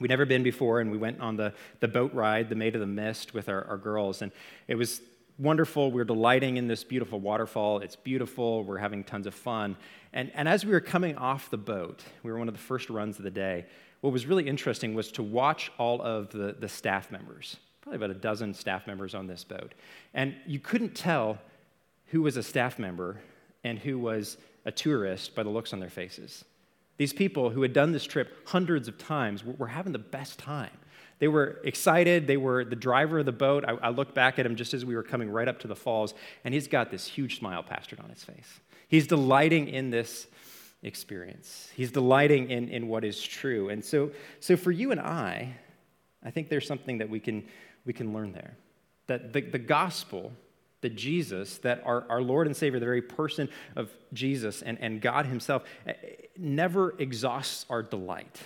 We'd 0.00 0.08
never 0.08 0.26
been 0.26 0.42
before, 0.42 0.80
and 0.80 0.90
we 0.90 0.98
went 0.98 1.20
on 1.20 1.36
the, 1.36 1.52
the 1.80 1.88
boat 1.88 2.12
ride, 2.14 2.48
the 2.48 2.54
Maid 2.54 2.74
of 2.74 2.80
the 2.80 2.86
Mist, 2.86 3.32
with 3.34 3.48
our, 3.48 3.64
our 3.64 3.76
girls, 3.76 4.22
and 4.22 4.32
it 4.66 4.74
was 4.74 5.00
wonderful. 5.38 5.90
We 5.90 5.96
we're 5.96 6.04
delighting 6.04 6.56
in 6.56 6.68
this 6.68 6.84
beautiful 6.84 7.20
waterfall. 7.20 7.80
It's 7.80 7.96
beautiful. 7.96 8.64
We're 8.64 8.78
having 8.78 9.04
tons 9.04 9.26
of 9.26 9.34
fun. 9.34 9.76
And, 10.12 10.30
and 10.34 10.48
as 10.48 10.64
we 10.64 10.72
were 10.72 10.80
coming 10.80 11.16
off 11.16 11.50
the 11.50 11.58
boat, 11.58 12.02
we 12.22 12.30
were 12.30 12.38
one 12.38 12.48
of 12.48 12.54
the 12.54 12.60
first 12.60 12.88
runs 12.88 13.18
of 13.18 13.24
the 13.24 13.30
day. 13.30 13.66
What 14.00 14.12
was 14.12 14.26
really 14.26 14.46
interesting 14.46 14.94
was 14.94 15.10
to 15.12 15.22
watch 15.22 15.72
all 15.78 16.00
of 16.02 16.30
the, 16.30 16.54
the 16.58 16.68
staff 16.68 17.10
members 17.10 17.56
probably 17.84 17.96
about 17.96 18.16
a 18.16 18.18
dozen 18.18 18.54
staff 18.54 18.86
members 18.86 19.14
on 19.14 19.26
this 19.26 19.44
boat. 19.44 19.74
And 20.14 20.34
you 20.46 20.58
couldn't 20.58 20.94
tell 20.94 21.38
who 22.06 22.22
was 22.22 22.38
a 22.38 22.42
staff 22.42 22.78
member 22.78 23.20
and 23.62 23.78
who 23.78 23.98
was 23.98 24.38
a 24.64 24.72
tourist 24.72 25.34
by 25.34 25.42
the 25.42 25.50
looks 25.50 25.74
on 25.74 25.80
their 25.80 25.90
faces. 25.90 26.46
These 26.96 27.12
people 27.12 27.50
who 27.50 27.62
had 27.62 27.72
done 27.72 27.92
this 27.92 28.04
trip 28.04 28.46
hundreds 28.46 28.88
of 28.88 28.98
times 28.98 29.44
were 29.44 29.66
having 29.66 29.92
the 29.92 29.98
best 29.98 30.38
time. 30.38 30.70
They 31.18 31.28
were 31.28 31.60
excited. 31.64 32.26
They 32.26 32.36
were 32.36 32.64
the 32.64 32.76
driver 32.76 33.20
of 33.20 33.26
the 33.26 33.32
boat. 33.32 33.64
I, 33.66 33.72
I 33.72 33.88
looked 33.90 34.14
back 34.14 34.38
at 34.38 34.46
him 34.46 34.56
just 34.56 34.74
as 34.74 34.84
we 34.84 34.94
were 34.94 35.02
coming 35.02 35.30
right 35.30 35.48
up 35.48 35.60
to 35.60 35.68
the 35.68 35.76
falls, 35.76 36.14
and 36.44 36.52
he's 36.52 36.68
got 36.68 36.90
this 36.90 37.06
huge 37.06 37.38
smile 37.38 37.62
plastered 37.62 38.00
on 38.00 38.10
his 38.10 38.22
face. 38.22 38.60
He's 38.88 39.06
delighting 39.06 39.68
in 39.68 39.90
this 39.90 40.26
experience. 40.82 41.70
He's 41.74 41.90
delighting 41.90 42.50
in, 42.50 42.68
in 42.68 42.88
what 42.88 43.04
is 43.04 43.22
true. 43.22 43.70
And 43.70 43.84
so, 43.84 44.10
so 44.40 44.56
for 44.56 44.70
you 44.70 44.90
and 44.90 45.00
I, 45.00 45.56
I 46.22 46.30
think 46.30 46.48
there's 46.48 46.66
something 46.66 46.98
that 46.98 47.08
we 47.08 47.20
can 47.20 47.44
we 47.84 47.92
can 47.92 48.12
learn 48.12 48.32
there. 48.32 48.56
That 49.06 49.32
the, 49.32 49.42
the 49.42 49.58
gospel, 49.58 50.32
that 50.84 50.96
Jesus, 50.96 51.56
that 51.58 51.82
our, 51.86 52.04
our 52.10 52.20
Lord 52.20 52.46
and 52.46 52.54
Savior, 52.54 52.78
the 52.78 52.84
very 52.84 53.00
person 53.00 53.48
of 53.74 53.90
Jesus 54.12 54.60
and, 54.60 54.78
and 54.82 55.00
God 55.00 55.24
Himself, 55.24 55.64
eh, 55.86 55.94
never 56.36 56.94
exhausts 56.98 57.64
our 57.70 57.82
delight. 57.82 58.42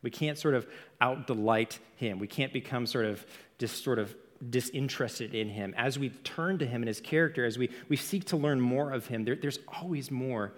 We 0.00 0.10
can't 0.10 0.38
sort 0.38 0.54
of 0.54 0.66
out 1.02 1.26
delight 1.26 1.80
Him. 1.96 2.18
We 2.18 2.26
can't 2.26 2.50
become 2.50 2.86
sort 2.86 3.04
of 3.04 3.26
just 3.58 3.84
sort 3.84 3.98
of 3.98 4.16
disinterested 4.48 5.34
in 5.34 5.50
Him. 5.50 5.74
As 5.76 5.98
we 5.98 6.08
turn 6.08 6.58
to 6.60 6.66
Him 6.66 6.80
and 6.80 6.88
His 6.88 7.02
character, 7.02 7.44
as 7.44 7.58
we, 7.58 7.68
we 7.90 7.96
seek 7.96 8.24
to 8.26 8.38
learn 8.38 8.58
more 8.58 8.90
of 8.90 9.06
Him, 9.06 9.26
there, 9.26 9.36
there's 9.36 9.58
always 9.82 10.10
more 10.10 10.54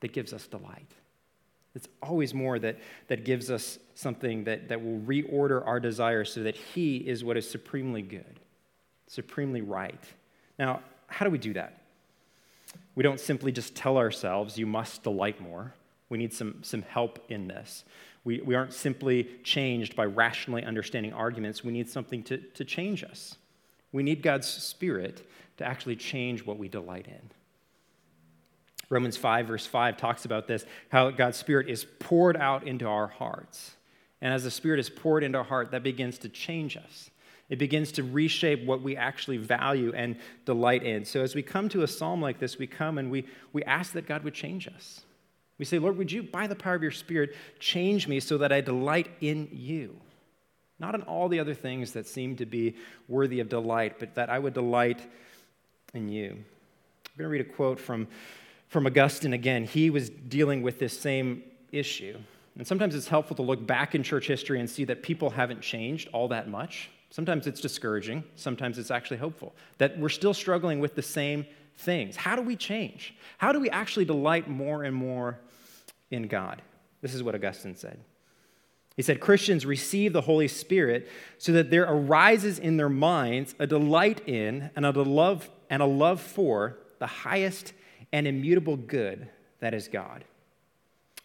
that 0.00 0.14
gives 0.14 0.32
us 0.32 0.46
delight. 0.46 0.90
It's 1.74 1.88
always 2.02 2.32
more 2.32 2.58
that, 2.60 2.78
that 3.08 3.26
gives 3.26 3.50
us 3.50 3.78
something 3.94 4.44
that, 4.44 4.68
that 4.68 4.82
will 4.82 5.00
reorder 5.00 5.66
our 5.66 5.80
desires 5.80 6.32
so 6.32 6.44
that 6.44 6.56
He 6.56 6.96
is 6.96 7.22
what 7.22 7.36
is 7.36 7.48
supremely 7.48 8.00
good, 8.00 8.37
supremely 9.08 9.60
right. 9.60 10.02
Now, 10.58 10.80
how 11.08 11.24
do 11.24 11.30
we 11.30 11.38
do 11.38 11.52
that? 11.54 11.82
We 12.94 13.02
don't 13.02 13.18
simply 13.18 13.50
just 13.50 13.74
tell 13.74 13.96
ourselves, 13.96 14.58
you 14.58 14.66
must 14.66 15.02
delight 15.02 15.40
more. 15.40 15.74
We 16.08 16.18
need 16.18 16.32
some, 16.32 16.62
some 16.62 16.82
help 16.82 17.18
in 17.28 17.48
this. 17.48 17.84
We, 18.24 18.40
we 18.40 18.54
aren't 18.54 18.72
simply 18.72 19.28
changed 19.42 19.96
by 19.96 20.04
rationally 20.04 20.64
understanding 20.64 21.12
arguments. 21.12 21.64
We 21.64 21.72
need 21.72 21.88
something 21.88 22.22
to, 22.24 22.38
to 22.38 22.64
change 22.64 23.04
us. 23.04 23.36
We 23.92 24.02
need 24.02 24.22
God's 24.22 24.46
Spirit 24.46 25.26
to 25.58 25.64
actually 25.64 25.96
change 25.96 26.44
what 26.44 26.58
we 26.58 26.68
delight 26.68 27.06
in. 27.06 27.30
Romans 28.90 29.16
5, 29.16 29.46
verse 29.46 29.66
5 29.66 29.96
talks 29.96 30.24
about 30.24 30.46
this 30.46 30.64
how 30.88 31.10
God's 31.10 31.36
Spirit 31.36 31.68
is 31.68 31.86
poured 31.98 32.36
out 32.36 32.66
into 32.66 32.86
our 32.86 33.06
hearts. 33.06 33.72
And 34.20 34.34
as 34.34 34.44
the 34.44 34.50
Spirit 34.50 34.80
is 34.80 34.90
poured 34.90 35.22
into 35.22 35.38
our 35.38 35.44
heart, 35.44 35.70
that 35.70 35.82
begins 35.82 36.18
to 36.18 36.28
change 36.28 36.76
us. 36.76 37.10
It 37.48 37.58
begins 37.58 37.92
to 37.92 38.02
reshape 38.02 38.64
what 38.64 38.82
we 38.82 38.96
actually 38.96 39.38
value 39.38 39.92
and 39.94 40.16
delight 40.44 40.82
in. 40.82 41.04
So 41.04 41.22
as 41.22 41.34
we 41.34 41.42
come 41.42 41.68
to 41.70 41.82
a 41.82 41.88
psalm 41.88 42.20
like 42.20 42.38
this, 42.38 42.58
we 42.58 42.66
come 42.66 42.98
and 42.98 43.10
we, 43.10 43.26
we 43.52 43.64
ask 43.64 43.92
that 43.92 44.06
God 44.06 44.22
would 44.24 44.34
change 44.34 44.68
us. 44.68 45.00
We 45.58 45.64
say, 45.64 45.78
Lord, 45.78 45.96
would 45.96 46.12
you, 46.12 46.22
by 46.22 46.46
the 46.46 46.54
power 46.54 46.74
of 46.74 46.82
your 46.82 46.90
Spirit, 46.90 47.34
change 47.58 48.06
me 48.06 48.20
so 48.20 48.38
that 48.38 48.52
I 48.52 48.60
delight 48.60 49.08
in 49.20 49.48
you? 49.50 49.96
Not 50.78 50.94
in 50.94 51.02
all 51.02 51.28
the 51.28 51.40
other 51.40 51.54
things 51.54 51.92
that 51.92 52.06
seem 52.06 52.36
to 52.36 52.46
be 52.46 52.76
worthy 53.08 53.40
of 53.40 53.48
delight, 53.48 53.98
but 53.98 54.14
that 54.14 54.30
I 54.30 54.38
would 54.38 54.54
delight 54.54 55.00
in 55.94 56.08
you. 56.08 56.30
I'm 56.30 57.16
going 57.16 57.24
to 57.24 57.28
read 57.28 57.40
a 57.40 57.44
quote 57.44 57.80
from 57.80 58.06
from 58.68 58.86
Augustine 58.86 59.32
again. 59.32 59.64
He 59.64 59.90
was 59.90 60.10
dealing 60.10 60.62
with 60.62 60.78
this 60.78 60.98
same 60.98 61.42
issue. 61.72 62.16
And 62.56 62.66
sometimes 62.66 62.94
it's 62.94 63.08
helpful 63.08 63.36
to 63.36 63.42
look 63.42 63.66
back 63.66 63.94
in 63.94 64.02
church 64.02 64.26
history 64.26 64.60
and 64.60 64.68
see 64.68 64.84
that 64.84 65.02
people 65.02 65.30
haven't 65.30 65.60
changed 65.62 66.08
all 66.12 66.28
that 66.28 66.48
much. 66.48 66.90
Sometimes 67.10 67.46
it's 67.46 67.60
discouraging, 67.60 68.22
sometimes 68.36 68.78
it's 68.78 68.90
actually 68.90 69.16
hopeful 69.16 69.54
that 69.78 69.98
we're 69.98 70.08
still 70.08 70.34
struggling 70.34 70.78
with 70.78 70.94
the 70.94 71.02
same 71.02 71.46
things. 71.78 72.16
How 72.16 72.36
do 72.36 72.42
we 72.42 72.54
change? 72.54 73.14
How 73.38 73.52
do 73.52 73.60
we 73.60 73.70
actually 73.70 74.04
delight 74.04 74.48
more 74.48 74.82
and 74.82 74.94
more 74.94 75.38
in 76.10 76.28
God? 76.28 76.60
This 77.00 77.14
is 77.14 77.22
what 77.22 77.34
Augustine 77.34 77.76
said. 77.76 77.98
He 78.96 79.02
said, 79.02 79.20
Christians 79.20 79.64
receive 79.64 80.12
the 80.12 80.22
Holy 80.22 80.48
Spirit 80.48 81.08
so 81.38 81.52
that 81.52 81.70
there 81.70 81.84
arises 81.84 82.58
in 82.58 82.76
their 82.76 82.88
minds 82.88 83.54
a 83.60 83.66
delight 83.66 84.28
in 84.28 84.70
and 84.74 84.84
a 84.84 84.90
love, 84.90 85.48
and 85.70 85.80
a 85.80 85.86
love 85.86 86.20
for 86.20 86.78
the 86.98 87.06
highest 87.06 87.72
and 88.12 88.26
immutable 88.26 88.76
good 88.76 89.28
that 89.60 89.72
is 89.72 89.86
God. 89.86 90.24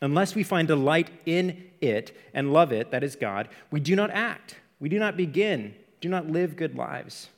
Unless 0.01 0.35
we 0.35 0.43
find 0.43 0.67
delight 0.67 1.09
in 1.25 1.63
it 1.81 2.15
and 2.33 2.53
love 2.53 2.71
it, 2.71 2.91
that 2.91 3.03
is 3.03 3.15
God, 3.15 3.49
we 3.71 3.79
do 3.79 3.95
not 3.95 4.11
act, 4.11 4.59
we 4.83 4.89
do 4.89 4.99
not 4.99 5.15
begin, 5.15 5.73
do 6.01 6.09
not 6.09 6.29
live 6.29 6.57
good 6.57 6.75
lives, 6.75 7.29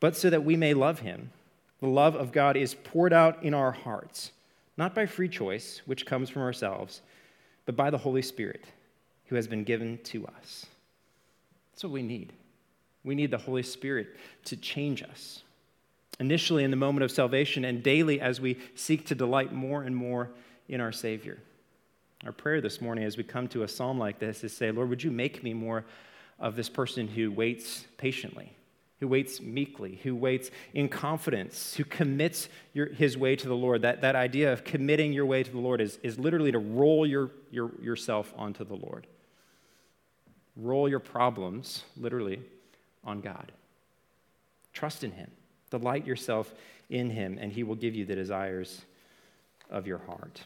but 0.00 0.16
so 0.16 0.28
that 0.28 0.44
we 0.44 0.56
may 0.56 0.74
love 0.74 0.98
Him. 0.98 1.30
The 1.80 1.86
love 1.86 2.16
of 2.16 2.32
God 2.32 2.56
is 2.56 2.74
poured 2.74 3.12
out 3.12 3.44
in 3.44 3.54
our 3.54 3.70
hearts, 3.70 4.32
not 4.76 4.92
by 4.92 5.06
free 5.06 5.28
choice, 5.28 5.82
which 5.86 6.04
comes 6.04 6.28
from 6.28 6.42
ourselves, 6.42 7.00
but 7.64 7.76
by 7.76 7.90
the 7.90 7.98
Holy 7.98 8.22
Spirit, 8.22 8.64
who 9.26 9.36
has 9.36 9.46
been 9.46 9.62
given 9.62 10.00
to 10.02 10.26
us. 10.26 10.66
That's 11.70 11.84
what 11.84 11.92
we 11.92 12.02
need. 12.02 12.32
We 13.04 13.14
need 13.14 13.30
the 13.30 13.38
Holy 13.38 13.62
Spirit 13.62 14.08
to 14.46 14.56
change 14.56 15.00
us 15.00 15.44
initially 16.18 16.64
in 16.64 16.72
the 16.72 16.76
moment 16.76 17.04
of 17.04 17.12
salvation 17.12 17.64
and 17.64 17.84
daily 17.84 18.20
as 18.20 18.40
we 18.40 18.58
seek 18.74 19.06
to 19.06 19.14
delight 19.14 19.52
more 19.52 19.84
and 19.84 19.94
more 19.94 20.28
in 20.68 20.80
our 20.80 20.90
Savior. 20.90 21.38
Our 22.24 22.32
prayer 22.32 22.60
this 22.60 22.80
morning 22.80 23.04
as 23.04 23.16
we 23.16 23.22
come 23.22 23.46
to 23.50 23.62
a 23.62 23.68
psalm 23.68 23.96
like 23.96 24.18
this 24.18 24.42
is 24.42 24.56
say, 24.56 24.72
Lord, 24.72 24.88
would 24.88 25.04
you 25.04 25.12
make 25.12 25.44
me 25.44 25.54
more 25.54 25.84
of 26.38 26.56
this 26.56 26.68
person 26.68 27.08
who 27.08 27.30
waits 27.30 27.86
patiently, 27.96 28.52
who 29.00 29.08
waits 29.08 29.40
meekly, 29.40 30.00
who 30.02 30.14
waits 30.14 30.50
in 30.72 30.88
confidence, 30.88 31.74
who 31.74 31.84
commits 31.84 32.48
your, 32.72 32.86
his 32.86 33.16
way 33.16 33.36
to 33.36 33.48
the 33.48 33.56
Lord. 33.56 33.82
That, 33.82 34.00
that 34.00 34.16
idea 34.16 34.52
of 34.52 34.64
committing 34.64 35.12
your 35.12 35.26
way 35.26 35.42
to 35.42 35.50
the 35.50 35.58
Lord 35.58 35.80
is, 35.80 35.98
is 36.02 36.18
literally 36.18 36.52
to 36.52 36.58
roll 36.58 37.06
your, 37.06 37.30
your, 37.50 37.70
yourself 37.80 38.32
onto 38.36 38.64
the 38.64 38.76
Lord. 38.76 39.06
Roll 40.56 40.88
your 40.88 41.00
problems, 41.00 41.84
literally, 41.96 42.40
on 43.02 43.20
God. 43.20 43.52
Trust 44.72 45.04
in 45.04 45.12
Him. 45.12 45.30
Delight 45.70 46.06
yourself 46.06 46.54
in 46.90 47.10
him, 47.10 47.38
and 47.40 47.52
he 47.52 47.62
will 47.62 47.74
give 47.74 47.94
you 47.94 48.04
the 48.04 48.14
desires 48.14 48.82
of 49.70 49.86
your 49.86 49.98
heart. 49.98 50.42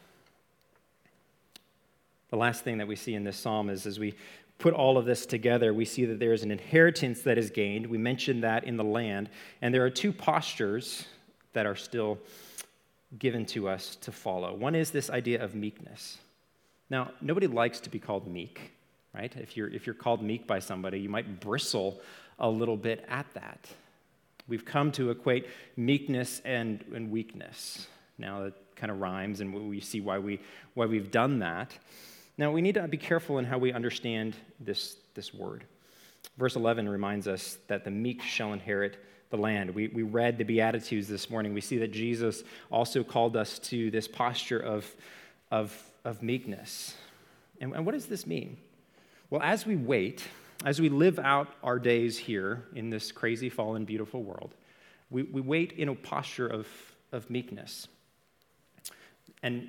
The 2.30 2.36
last 2.36 2.62
thing 2.62 2.78
that 2.78 2.88
we 2.88 2.96
see 2.96 3.14
in 3.14 3.24
this 3.24 3.36
psalm 3.36 3.70
is 3.70 3.86
as 3.86 3.98
we 3.98 4.14
put 4.58 4.74
all 4.74 4.98
of 4.98 5.04
this 5.04 5.24
together, 5.24 5.72
we 5.72 5.84
see 5.84 6.04
that 6.04 6.18
there 6.18 6.32
is 6.32 6.42
an 6.42 6.50
inheritance 6.50 7.22
that 7.22 7.38
is 7.38 7.50
gained. 7.50 7.86
We 7.86 7.98
mentioned 7.98 8.42
that 8.42 8.64
in 8.64 8.76
the 8.76 8.84
land. 8.84 9.30
And 9.62 9.72
there 9.72 9.84
are 9.84 9.90
two 9.90 10.12
postures 10.12 11.04
that 11.52 11.64
are 11.64 11.76
still 11.76 12.18
given 13.18 13.46
to 13.46 13.68
us 13.68 13.96
to 13.96 14.12
follow. 14.12 14.54
One 14.54 14.74
is 14.74 14.90
this 14.90 15.10
idea 15.10 15.42
of 15.42 15.54
meekness. 15.54 16.18
Now, 16.90 17.12
nobody 17.20 17.46
likes 17.46 17.80
to 17.80 17.90
be 17.90 17.98
called 17.98 18.26
meek, 18.26 18.72
right? 19.14 19.32
If 19.36 19.56
you're, 19.56 19.68
if 19.68 19.86
you're 19.86 19.94
called 19.94 20.22
meek 20.22 20.46
by 20.46 20.58
somebody, 20.58 20.98
you 20.98 21.08
might 21.08 21.40
bristle 21.40 22.00
a 22.38 22.48
little 22.48 22.76
bit 22.76 23.04
at 23.08 23.26
that. 23.34 23.68
We've 24.48 24.64
come 24.64 24.90
to 24.92 25.10
equate 25.10 25.46
meekness 25.76 26.40
and, 26.44 26.84
and 26.94 27.10
weakness. 27.10 27.86
Now 28.18 28.44
that 28.44 28.54
kind 28.76 28.90
of 28.90 29.00
rhymes, 29.00 29.40
and 29.40 29.68
we 29.68 29.80
see 29.80 30.00
why, 30.00 30.18
we, 30.18 30.40
why 30.74 30.86
we've 30.86 31.10
done 31.10 31.38
that. 31.40 31.76
Now, 32.38 32.52
we 32.52 32.62
need 32.62 32.76
to 32.76 32.86
be 32.86 32.96
careful 32.96 33.38
in 33.38 33.44
how 33.44 33.58
we 33.58 33.72
understand 33.72 34.36
this, 34.60 34.96
this 35.14 35.34
word. 35.34 35.64
Verse 36.38 36.54
11 36.54 36.88
reminds 36.88 37.26
us 37.26 37.58
that 37.66 37.84
the 37.84 37.90
meek 37.90 38.22
shall 38.22 38.52
inherit 38.52 38.96
the 39.30 39.36
land. 39.36 39.74
We, 39.74 39.88
we 39.88 40.04
read 40.04 40.38
the 40.38 40.44
Beatitudes 40.44 41.08
this 41.08 41.28
morning. 41.28 41.52
We 41.52 41.60
see 41.60 41.78
that 41.78 41.92
Jesus 41.92 42.44
also 42.70 43.02
called 43.02 43.36
us 43.36 43.58
to 43.58 43.90
this 43.90 44.06
posture 44.06 44.60
of, 44.60 44.86
of, 45.50 45.76
of 46.04 46.22
meekness. 46.22 46.94
And, 47.60 47.74
and 47.74 47.84
what 47.84 47.92
does 47.92 48.06
this 48.06 48.24
mean? 48.24 48.56
Well, 49.30 49.42
as 49.42 49.66
we 49.66 49.74
wait, 49.74 50.24
as 50.64 50.80
we 50.80 50.88
live 50.88 51.18
out 51.18 51.48
our 51.62 51.80
days 51.80 52.16
here 52.16 52.64
in 52.74 52.88
this 52.88 53.10
crazy, 53.10 53.48
fallen, 53.48 53.84
beautiful 53.84 54.22
world, 54.22 54.54
we, 55.10 55.24
we 55.24 55.40
wait 55.40 55.72
in 55.72 55.88
a 55.88 55.94
posture 55.94 56.46
of, 56.46 56.68
of 57.10 57.28
meekness. 57.28 57.88
And 59.42 59.68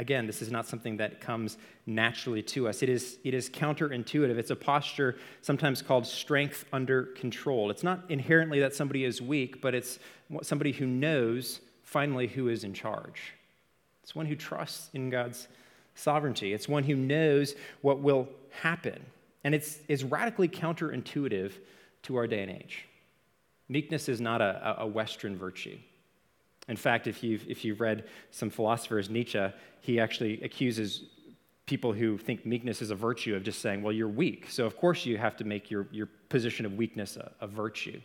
again, 0.00 0.26
this 0.26 0.40
is 0.40 0.50
not 0.50 0.66
something 0.66 0.96
that 0.96 1.20
comes 1.20 1.58
naturally 1.86 2.42
to 2.42 2.66
us. 2.66 2.82
It 2.82 2.88
is, 2.88 3.18
it 3.22 3.34
is 3.34 3.50
counterintuitive. 3.50 4.38
It's 4.38 4.50
a 4.50 4.56
posture 4.56 5.16
sometimes 5.42 5.82
called 5.82 6.06
strength 6.06 6.64
under 6.72 7.04
control. 7.04 7.70
It's 7.70 7.82
not 7.82 8.00
inherently 8.08 8.60
that 8.60 8.74
somebody 8.74 9.04
is 9.04 9.20
weak, 9.20 9.60
but 9.60 9.74
it's 9.74 9.98
somebody 10.42 10.72
who 10.72 10.86
knows 10.86 11.60
finally 11.84 12.26
who 12.26 12.48
is 12.48 12.64
in 12.64 12.72
charge. 12.72 13.34
It's 14.02 14.14
one 14.14 14.26
who 14.26 14.36
trusts 14.36 14.88
in 14.94 15.10
God's 15.10 15.48
sovereignty, 15.94 16.54
it's 16.54 16.66
one 16.68 16.82
who 16.84 16.96
knows 16.96 17.54
what 17.82 18.00
will 18.00 18.26
happen. 18.50 19.04
And 19.44 19.54
it's, 19.54 19.80
it's 19.86 20.02
radically 20.02 20.48
counterintuitive 20.48 21.52
to 22.04 22.16
our 22.16 22.26
day 22.26 22.42
and 22.42 22.50
age. 22.50 22.86
Meekness 23.68 24.08
is 24.08 24.20
not 24.20 24.40
a, 24.40 24.76
a 24.80 24.86
Western 24.86 25.36
virtue. 25.36 25.78
In 26.70 26.76
fact, 26.76 27.08
if 27.08 27.22
you've, 27.22 27.46
if 27.48 27.64
you've 27.64 27.80
read 27.80 28.04
some 28.30 28.48
philosophers, 28.48 29.10
Nietzsche, 29.10 29.44
he 29.80 29.98
actually 29.98 30.40
accuses 30.42 31.02
people 31.66 31.92
who 31.92 32.16
think 32.16 32.46
meekness 32.46 32.80
is 32.80 32.90
a 32.90 32.94
virtue 32.94 33.34
of 33.34 33.42
just 33.42 33.60
saying, 33.60 33.82
well, 33.82 33.92
you're 33.92 34.08
weak. 34.08 34.48
So, 34.48 34.66
of 34.66 34.76
course, 34.76 35.04
you 35.04 35.18
have 35.18 35.36
to 35.38 35.44
make 35.44 35.70
your, 35.70 35.88
your 35.90 36.08
position 36.28 36.64
of 36.64 36.74
weakness 36.74 37.16
a, 37.16 37.32
a 37.40 37.48
virtue. 37.48 38.00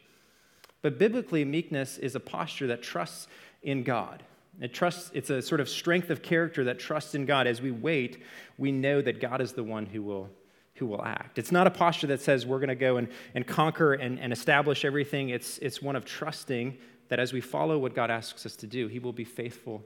But 0.81 0.97
biblically, 0.97 1.45
meekness 1.45 1.99
is 1.99 2.15
a 2.15 2.19
posture 2.19 2.67
that 2.67 2.81
trusts 2.81 3.27
in 3.61 3.83
God. 3.83 4.23
It 4.59 4.73
trusts, 4.73 5.11
it's 5.13 5.29
a 5.29 5.41
sort 5.41 5.61
of 5.61 5.69
strength 5.69 6.09
of 6.09 6.23
character 6.23 6.63
that 6.63 6.79
trusts 6.79 7.13
in 7.13 7.25
God. 7.25 7.45
As 7.45 7.61
we 7.61 7.71
wait, 7.71 8.23
we 8.57 8.71
know 8.71 9.01
that 9.01 9.21
God 9.21 9.41
is 9.41 9.53
the 9.53 9.63
one 9.63 9.85
who 9.85 10.01
will, 10.01 10.29
who 10.75 10.87
will 10.87 11.03
act. 11.03 11.37
It's 11.37 11.51
not 11.51 11.67
a 11.67 11.71
posture 11.71 12.07
that 12.07 12.21
says 12.21 12.45
we're 12.45 12.59
going 12.59 12.69
to 12.69 12.75
go 12.75 12.97
and, 12.97 13.09
and 13.35 13.45
conquer 13.45 13.93
and, 13.93 14.19
and 14.19 14.33
establish 14.33 14.85
everything. 14.85 15.29
It's, 15.29 15.59
it's 15.59 15.81
one 15.83 15.95
of 15.95 16.05
trusting 16.05 16.77
that 17.09 17.19
as 17.19 17.33
we 17.33 17.41
follow 17.41 17.77
what 17.77 17.93
God 17.93 18.09
asks 18.11 18.45
us 18.45 18.55
to 18.57 18.67
do, 18.67 18.87
He 18.87 18.99
will 18.99 19.13
be 19.13 19.23
faithful 19.23 19.83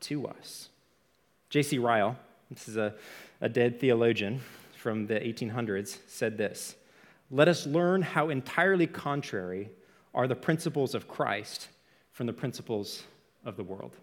to 0.00 0.26
us. 0.26 0.68
J.C. 1.50 1.78
Ryle, 1.78 2.16
this 2.50 2.68
is 2.68 2.76
a, 2.76 2.94
a 3.40 3.48
dead 3.48 3.80
theologian 3.80 4.40
from 4.76 5.06
the 5.06 5.14
1800s, 5.14 5.98
said 6.06 6.38
this 6.38 6.76
Let 7.30 7.48
us 7.48 7.66
learn 7.66 8.02
how 8.02 8.28
entirely 8.28 8.86
contrary 8.86 9.70
are 10.14 10.26
the 10.26 10.36
principles 10.36 10.94
of 10.94 11.08
Christ 11.08 11.68
from 12.12 12.26
the 12.26 12.32
principles 12.32 13.02
of 13.44 13.56
the 13.56 13.64
world. 13.64 13.96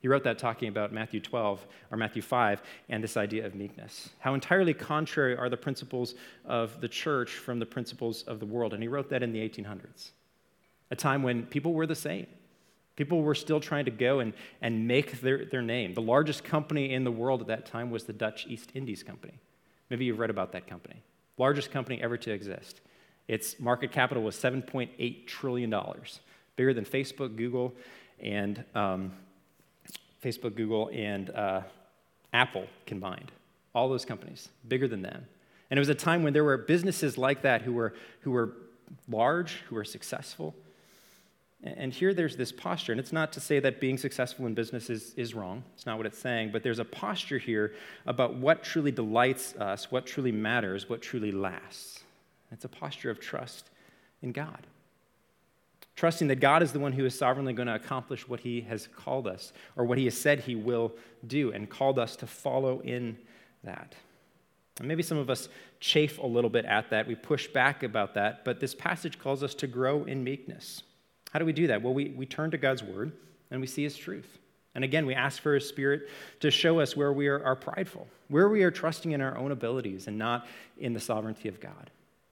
He 0.00 0.08
wrote 0.08 0.24
that 0.24 0.38
talking 0.38 0.68
about 0.68 0.92
Matthew 0.92 1.20
12 1.20 1.66
or 1.90 1.96
Matthew 1.96 2.22
5 2.22 2.62
and 2.90 3.02
this 3.02 3.16
idea 3.16 3.46
of 3.46 3.54
meekness. 3.54 4.10
How 4.18 4.34
entirely 4.34 4.74
contrary 4.74 5.36
are 5.36 5.48
the 5.48 5.56
principles 5.56 6.14
of 6.44 6.80
the 6.80 6.88
church 6.88 7.32
from 7.32 7.58
the 7.58 7.66
principles 7.66 8.22
of 8.24 8.38
the 8.38 8.46
world. 8.46 8.74
And 8.74 8.82
he 8.82 8.88
wrote 8.88 9.08
that 9.10 9.22
in 9.22 9.32
the 9.32 9.40
1800s 9.40 10.10
a 10.90 10.96
time 10.96 11.22
when 11.22 11.44
people 11.46 11.72
were 11.72 11.86
the 11.86 11.94
same. 11.94 12.26
People 12.96 13.22
were 13.22 13.34
still 13.34 13.60
trying 13.60 13.84
to 13.84 13.90
go 13.90 14.20
and, 14.20 14.32
and 14.62 14.88
make 14.88 15.20
their, 15.20 15.44
their 15.44 15.62
name. 15.62 15.92
The 15.94 16.02
largest 16.02 16.44
company 16.44 16.92
in 16.92 17.04
the 17.04 17.12
world 17.12 17.42
at 17.42 17.46
that 17.48 17.66
time 17.66 17.90
was 17.90 18.04
the 18.04 18.12
Dutch 18.12 18.46
East 18.48 18.70
Indies 18.74 19.02
Company. 19.02 19.34
Maybe 19.90 20.06
you've 20.06 20.18
read 20.18 20.30
about 20.30 20.52
that 20.52 20.66
company. 20.66 21.02
Largest 21.36 21.70
company 21.70 22.00
ever 22.02 22.16
to 22.16 22.30
exist. 22.30 22.80
Its 23.28 23.60
market 23.60 23.92
capital 23.92 24.22
was 24.22 24.36
$7.8 24.36 25.26
trillion, 25.26 25.74
bigger 26.56 26.72
than 26.72 26.84
Facebook, 26.84 27.36
Google, 27.36 27.74
and 28.20 28.64
um, 28.74 29.12
Facebook, 30.22 30.56
Google, 30.56 30.88
and 30.92 31.30
uh, 31.30 31.62
Apple 32.32 32.66
combined. 32.86 33.30
All 33.74 33.88
those 33.88 34.06
companies, 34.06 34.48
bigger 34.66 34.88
than 34.88 35.02
them. 35.02 35.26
And 35.70 35.78
it 35.78 35.80
was 35.80 35.88
a 35.88 35.94
time 35.94 36.22
when 36.22 36.32
there 36.32 36.44
were 36.44 36.56
businesses 36.56 37.18
like 37.18 37.42
that 37.42 37.62
who 37.62 37.72
were, 37.72 37.94
who 38.20 38.30
were 38.30 38.52
large, 39.08 39.56
who 39.68 39.74
were 39.74 39.84
successful, 39.84 40.54
and 41.62 41.92
here 41.92 42.12
there's 42.12 42.36
this 42.36 42.52
posture, 42.52 42.92
and 42.92 43.00
it's 43.00 43.12
not 43.12 43.32
to 43.32 43.40
say 43.40 43.58
that 43.60 43.80
being 43.80 43.98
successful 43.98 44.46
in 44.46 44.54
business 44.54 44.90
is, 44.90 45.14
is 45.14 45.34
wrong. 45.34 45.64
It's 45.74 45.86
not 45.86 45.96
what 45.96 46.06
it's 46.06 46.18
saying, 46.18 46.50
but 46.52 46.62
there's 46.62 46.78
a 46.78 46.84
posture 46.84 47.38
here 47.38 47.74
about 48.06 48.34
what 48.34 48.62
truly 48.62 48.92
delights 48.92 49.54
us, 49.56 49.90
what 49.90 50.06
truly 50.06 50.32
matters, 50.32 50.88
what 50.88 51.02
truly 51.02 51.32
lasts. 51.32 52.04
It's 52.52 52.64
a 52.64 52.68
posture 52.68 53.10
of 53.10 53.20
trust 53.20 53.70
in 54.22 54.32
God. 54.32 54.66
Trusting 55.96 56.28
that 56.28 56.40
God 56.40 56.62
is 56.62 56.72
the 56.72 56.78
one 56.78 56.92
who 56.92 57.06
is 57.06 57.18
sovereignly 57.18 57.54
going 57.54 57.68
to 57.68 57.74
accomplish 57.74 58.28
what 58.28 58.40
he 58.40 58.60
has 58.62 58.86
called 58.94 59.26
us, 59.26 59.52
or 59.76 59.86
what 59.86 59.96
he 59.96 60.04
has 60.04 60.16
said 60.16 60.40
he 60.40 60.54
will 60.54 60.92
do, 61.26 61.52
and 61.52 61.70
called 61.70 61.98
us 61.98 62.16
to 62.16 62.26
follow 62.26 62.80
in 62.80 63.16
that. 63.64 63.94
And 64.78 64.86
maybe 64.86 65.02
some 65.02 65.16
of 65.16 65.30
us 65.30 65.48
chafe 65.80 66.18
a 66.18 66.26
little 66.26 66.50
bit 66.50 66.66
at 66.66 66.90
that. 66.90 67.06
We 67.06 67.14
push 67.14 67.48
back 67.48 67.82
about 67.82 68.12
that, 68.14 68.44
but 68.44 68.60
this 68.60 68.74
passage 68.74 69.18
calls 69.18 69.42
us 69.42 69.54
to 69.54 69.66
grow 69.66 70.04
in 70.04 70.22
meekness. 70.22 70.82
How 71.36 71.38
do 71.38 71.44
we 71.44 71.52
do 71.52 71.66
that? 71.66 71.82
Well, 71.82 71.92
we, 71.92 72.14
we 72.16 72.24
turn 72.24 72.50
to 72.52 72.56
God's 72.56 72.82
word 72.82 73.12
and 73.50 73.60
we 73.60 73.66
see 73.66 73.82
his 73.82 73.94
truth. 73.94 74.38
And 74.74 74.82
again, 74.82 75.04
we 75.04 75.12
ask 75.12 75.42
for 75.42 75.54
his 75.54 75.68
spirit 75.68 76.08
to 76.40 76.50
show 76.50 76.80
us 76.80 76.96
where 76.96 77.12
we 77.12 77.28
are, 77.28 77.44
are 77.44 77.54
prideful, 77.54 78.06
where 78.28 78.48
we 78.48 78.62
are 78.62 78.70
trusting 78.70 79.12
in 79.12 79.20
our 79.20 79.36
own 79.36 79.52
abilities 79.52 80.06
and 80.06 80.16
not 80.16 80.46
in 80.78 80.94
the 80.94 80.98
sovereignty 80.98 81.50
of 81.50 81.60
God. 81.60 81.90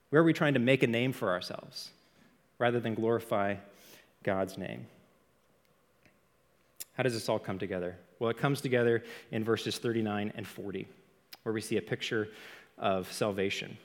Where 0.09 0.23
are 0.23 0.25
we 0.25 0.33
trying 0.33 0.55
to 0.55 0.59
make 0.59 0.81
a 0.81 0.87
name 0.87 1.13
for 1.13 1.29
ourselves 1.29 1.91
rather 2.57 2.79
than 2.79 2.95
glorify 2.95 3.57
God's 4.23 4.57
name? 4.57 4.87
How 6.93 7.03
does 7.03 7.13
this 7.13 7.29
all 7.29 7.37
come 7.37 7.59
together? 7.59 7.97
Well, 8.17 8.31
it 8.31 8.39
comes 8.39 8.59
together 8.59 9.03
in 9.31 9.43
verses 9.43 9.77
39 9.77 10.33
and 10.35 10.47
40, 10.47 10.87
where 11.43 11.53
we 11.53 11.61
see 11.61 11.77
a 11.77 11.81
picture 11.83 12.29
of 12.79 13.13
salvation. 13.13 13.77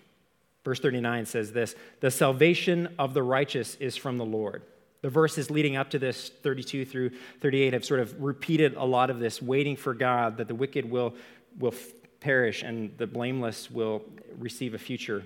Verse 0.65 0.81
39 0.81 1.27
says 1.27 1.53
this 1.53 1.75
The 2.01 2.11
salvation 2.11 2.95
of 2.99 3.13
the 3.13 3.23
righteous 3.23 3.75
is 3.81 3.99
from 3.99 4.17
the 4.17 4.25
Lord. 4.25 4.63
The 5.03 5.09
verses 5.09 5.51
leading 5.51 5.77
up 5.77 5.91
to 5.91 5.99
this, 5.99 6.31
32 6.43 6.85
through 6.85 7.11
38, 7.41 7.73
have 7.73 7.85
sort 7.85 8.01
of 8.01 8.21
repeated 8.23 8.75
a 8.75 8.85
lot 8.85 9.11
of 9.11 9.19
this, 9.19 9.41
waiting 9.41 9.77
for 9.77 9.95
God 9.95 10.37
that 10.37 10.49
the 10.49 10.55
wicked 10.55 10.91
will, 10.91 11.15
will 11.59 11.75
perish 12.21 12.63
and 12.63 12.97
the 12.99 13.07
blameless 13.07 13.71
will 13.71 14.03
receive 14.39 14.75
a 14.75 14.79
future. 14.79 15.25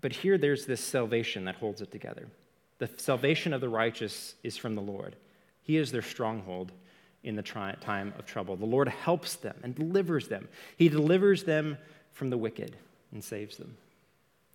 But 0.00 0.12
here 0.12 0.38
there's 0.38 0.64
this 0.64 0.80
salvation 0.80 1.44
that 1.44 1.56
holds 1.56 1.82
it 1.82 1.92
together. 1.92 2.28
The 2.78 2.88
salvation 2.96 3.52
of 3.52 3.60
the 3.60 3.68
righteous 3.68 4.34
is 4.42 4.56
from 4.56 4.74
the 4.74 4.82
Lord, 4.82 5.16
He 5.62 5.76
is 5.76 5.92
their 5.92 6.02
stronghold 6.02 6.72
in 7.22 7.36
the 7.36 7.42
tri- 7.42 7.76
time 7.82 8.14
of 8.18 8.24
trouble. 8.24 8.56
The 8.56 8.64
Lord 8.64 8.88
helps 8.88 9.36
them 9.36 9.56
and 9.62 9.74
delivers 9.74 10.28
them, 10.28 10.48
He 10.78 10.88
delivers 10.88 11.44
them 11.44 11.76
from 12.12 12.30
the 12.30 12.38
wicked 12.38 12.76
and 13.12 13.22
saves 13.22 13.58
them. 13.58 13.76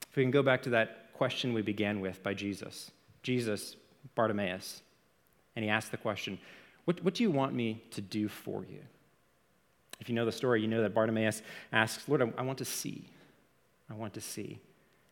If 0.09 0.15
we 0.15 0.23
can 0.23 0.31
go 0.31 0.43
back 0.43 0.63
to 0.63 0.71
that 0.71 1.13
question 1.13 1.53
we 1.53 1.61
began 1.61 2.01
with 2.01 2.23
by 2.23 2.33
Jesus 2.33 2.91
Jesus, 3.21 3.75
Bartimaeus, 4.13 4.81
and 5.55 5.63
he 5.63 5.69
asked 5.69 5.91
the 5.91 5.97
question, 5.97 6.37
what, 6.85 7.03
what 7.03 7.15
do 7.15 7.23
you 7.23 7.31
want 7.31 7.53
me 7.53 7.81
to 7.91 8.01
do 8.01 8.27
for 8.27 8.63
you? 8.69 8.79
If 9.99 10.09
you 10.09 10.15
know 10.15 10.25
the 10.25 10.31
story, 10.31 10.61
you 10.61 10.67
know 10.67 10.81
that 10.83 10.93
Bartimaeus 10.93 11.41
asks, 11.71 12.07
Lord, 12.07 12.21
I, 12.21 12.31
I 12.37 12.41
want 12.43 12.59
to 12.59 12.65
see. 12.65 13.09
I 13.89 13.93
want 13.93 14.13
to 14.13 14.21
see. 14.21 14.59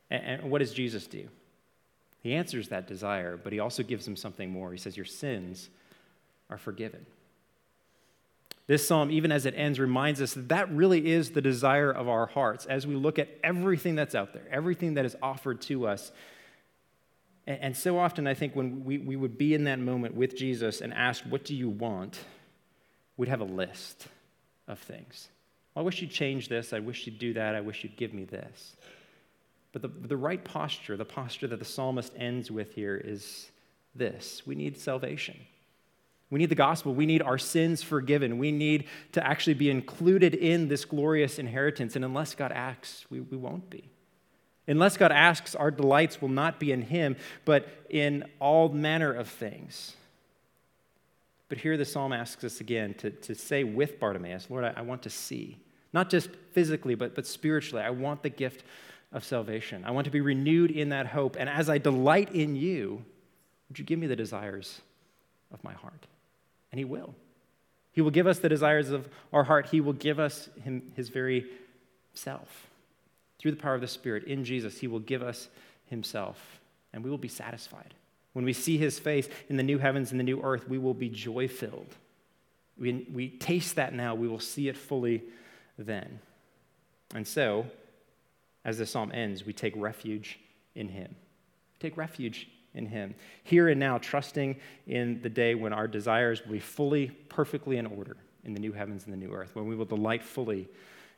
And, 0.09 0.41
and 0.41 0.51
what 0.51 0.59
does 0.59 0.73
Jesus 0.73 1.07
do? 1.07 1.27
He 2.21 2.33
answers 2.33 2.69
that 2.69 2.87
desire, 2.87 3.37
but 3.37 3.51
he 3.51 3.59
also 3.59 3.83
gives 3.83 4.07
him 4.07 4.15
something 4.15 4.49
more. 4.49 4.71
He 4.71 4.77
says, 4.77 4.95
Your 4.95 5.05
sins 5.05 5.69
are 6.49 6.57
forgiven. 6.57 7.05
This 8.65 8.87
psalm, 8.87 9.11
even 9.11 9.31
as 9.31 9.45
it 9.45 9.55
ends, 9.57 9.77
reminds 9.77 10.21
us 10.21 10.33
that 10.35 10.47
that 10.47 10.71
really 10.71 11.11
is 11.11 11.31
the 11.31 11.41
desire 11.41 11.91
of 11.91 12.07
our 12.07 12.27
hearts 12.27 12.65
as 12.65 12.87
we 12.87 12.95
look 12.95 13.19
at 13.19 13.27
everything 13.43 13.95
that's 13.95 14.15
out 14.15 14.31
there, 14.31 14.47
everything 14.49 14.93
that 14.93 15.05
is 15.05 15.17
offered 15.21 15.61
to 15.63 15.85
us 15.85 16.13
and, 17.45 17.75
so 17.75 17.99
often, 17.99 18.25
I 18.25 18.33
think 18.33 18.55
when 18.55 18.85
we, 18.85 18.97
we 18.97 19.15
would 19.15 19.37
be 19.37 19.53
in 19.53 19.65
that 19.65 19.79
moment 19.79 20.15
with 20.15 20.37
Jesus 20.37 20.79
and 20.79 20.93
ask, 20.93 21.23
What 21.25 21.43
do 21.43 21.55
you 21.55 21.69
want? 21.69 22.19
we'd 23.17 23.29
have 23.29 23.41
a 23.41 23.45
list 23.45 24.07
of 24.67 24.79
things. 24.79 25.29
Well, 25.73 25.83
I 25.83 25.85
wish 25.85 26.01
you'd 26.01 26.11
change 26.11 26.49
this. 26.49 26.73
I 26.73 26.79
wish 26.79 27.05
you'd 27.05 27.19
do 27.19 27.33
that. 27.33 27.55
I 27.55 27.61
wish 27.61 27.83
you'd 27.83 27.97
give 27.97 28.13
me 28.13 28.25
this. 28.25 28.75
But 29.71 29.81
the, 29.81 29.87
the 29.87 30.17
right 30.17 30.43
posture, 30.43 30.97
the 30.97 31.05
posture 31.05 31.47
that 31.47 31.59
the 31.59 31.65
psalmist 31.65 32.13
ends 32.15 32.51
with 32.51 32.73
here, 32.75 33.01
is 33.03 33.51
this 33.95 34.43
we 34.45 34.55
need 34.55 34.77
salvation. 34.77 35.39
We 36.29 36.39
need 36.39 36.49
the 36.49 36.55
gospel. 36.55 36.95
We 36.95 37.05
need 37.05 37.21
our 37.21 37.37
sins 37.37 37.83
forgiven. 37.83 38.39
We 38.39 38.51
need 38.51 38.87
to 39.11 39.25
actually 39.25 39.53
be 39.53 39.69
included 39.69 40.33
in 40.33 40.67
this 40.67 40.83
glorious 40.83 41.37
inheritance. 41.37 41.95
And 41.95 42.03
unless 42.03 42.33
God 42.33 42.51
acts, 42.51 43.05
we, 43.11 43.19
we 43.19 43.37
won't 43.37 43.69
be. 43.69 43.91
Unless 44.67 44.97
God 44.97 45.11
asks, 45.11 45.55
our 45.55 45.71
delights 45.71 46.21
will 46.21 46.29
not 46.29 46.59
be 46.59 46.71
in 46.71 46.81
Him, 46.81 47.17
but 47.45 47.67
in 47.89 48.25
all 48.39 48.69
manner 48.69 49.11
of 49.11 49.27
things. 49.27 49.95
But 51.49 51.57
here 51.57 51.77
the 51.77 51.85
psalm 51.85 52.13
asks 52.13 52.43
us 52.43 52.61
again 52.61 52.93
to, 52.95 53.11
to 53.11 53.35
say 53.35 53.63
with 53.63 53.99
Bartimaeus, 53.99 54.47
Lord, 54.49 54.63
I, 54.63 54.73
I 54.77 54.81
want 54.81 55.03
to 55.03 55.09
see. 55.09 55.57
Not 55.91 56.09
just 56.09 56.29
physically, 56.53 56.95
but, 56.95 57.13
but 57.13 57.27
spiritually. 57.27 57.83
I 57.83 57.91
want 57.91 58.23
the 58.23 58.29
gift 58.29 58.63
of 59.11 59.23
salvation. 59.23 59.83
I 59.85 59.91
want 59.91 60.05
to 60.05 60.11
be 60.11 60.21
renewed 60.21 60.71
in 60.71 60.89
that 60.89 61.07
hope. 61.07 61.35
And 61.37 61.47
as 61.47 61.69
I 61.69 61.77
delight 61.77 62.33
in 62.33 62.55
you, 62.55 63.05
would 63.69 63.77
you 63.77 63.85
give 63.85 63.99
me 63.99 64.07
the 64.07 64.15
desires 64.15 64.81
of 65.53 65.63
my 65.63 65.73
heart? 65.73 66.07
And 66.71 66.79
He 66.79 66.85
will. 66.85 67.13
He 67.91 68.01
will 68.01 68.11
give 68.11 68.25
us 68.25 68.39
the 68.39 68.49
desires 68.49 68.89
of 68.89 69.07
our 69.31 69.43
heart. 69.43 69.67
He 69.67 69.79
will 69.79 69.93
give 69.93 70.19
us 70.19 70.49
him, 70.63 70.91
His 70.95 71.09
very 71.09 71.45
self. 72.13 72.67
Through 73.43 73.51
the 73.51 73.57
power 73.57 73.75
of 73.75 73.81
the 73.81 73.89
Spirit 73.89 74.23
in 74.23 74.45
Jesus, 74.45 74.79
He 74.79 74.87
will 74.87 75.01
give 75.01 75.21
us 75.21 75.49
Himself, 75.87 76.61
and 76.93 77.03
we 77.03 77.09
will 77.09 77.17
be 77.17 77.27
satisfied. 77.27 77.93
When 78.31 78.45
we 78.45 78.53
see 78.53 78.77
His 78.77 78.97
face 78.97 79.27
in 79.49 79.57
the 79.57 79.63
new 79.63 79.79
heavens 79.79 80.11
and 80.11 80.19
the 80.19 80.23
new 80.23 80.41
earth, 80.41 80.69
we 80.69 80.77
will 80.77 80.93
be 80.93 81.09
joy 81.09 81.49
filled. 81.49 81.93
We, 82.77 83.05
we 83.11 83.27
taste 83.27 83.75
that 83.75 83.93
now, 83.93 84.15
we 84.15 84.29
will 84.29 84.39
see 84.39 84.69
it 84.69 84.77
fully 84.77 85.23
then. 85.77 86.21
And 87.13 87.27
so, 87.27 87.65
as 88.63 88.77
the 88.77 88.85
psalm 88.85 89.11
ends, 89.13 89.45
we 89.45 89.51
take 89.51 89.73
refuge 89.75 90.39
in 90.73 90.87
Him. 90.87 91.13
Take 91.81 91.97
refuge 91.97 92.47
in 92.73 92.85
Him. 92.85 93.13
Here 93.43 93.67
and 93.67 93.77
now, 93.77 93.97
trusting 93.97 94.55
in 94.87 95.21
the 95.21 95.27
day 95.29 95.53
when 95.53 95.73
our 95.73 95.89
desires 95.89 96.41
will 96.45 96.53
be 96.53 96.59
fully, 96.59 97.07
perfectly 97.27 97.75
in 97.75 97.87
order 97.87 98.15
in 98.45 98.53
the 98.53 98.61
new 98.61 98.71
heavens 98.71 99.03
and 99.03 99.11
the 99.11 99.17
new 99.17 99.33
earth, 99.33 99.53
when 99.53 99.67
we 99.67 99.75
will 99.75 99.83
delight 99.83 100.23
fully 100.23 100.69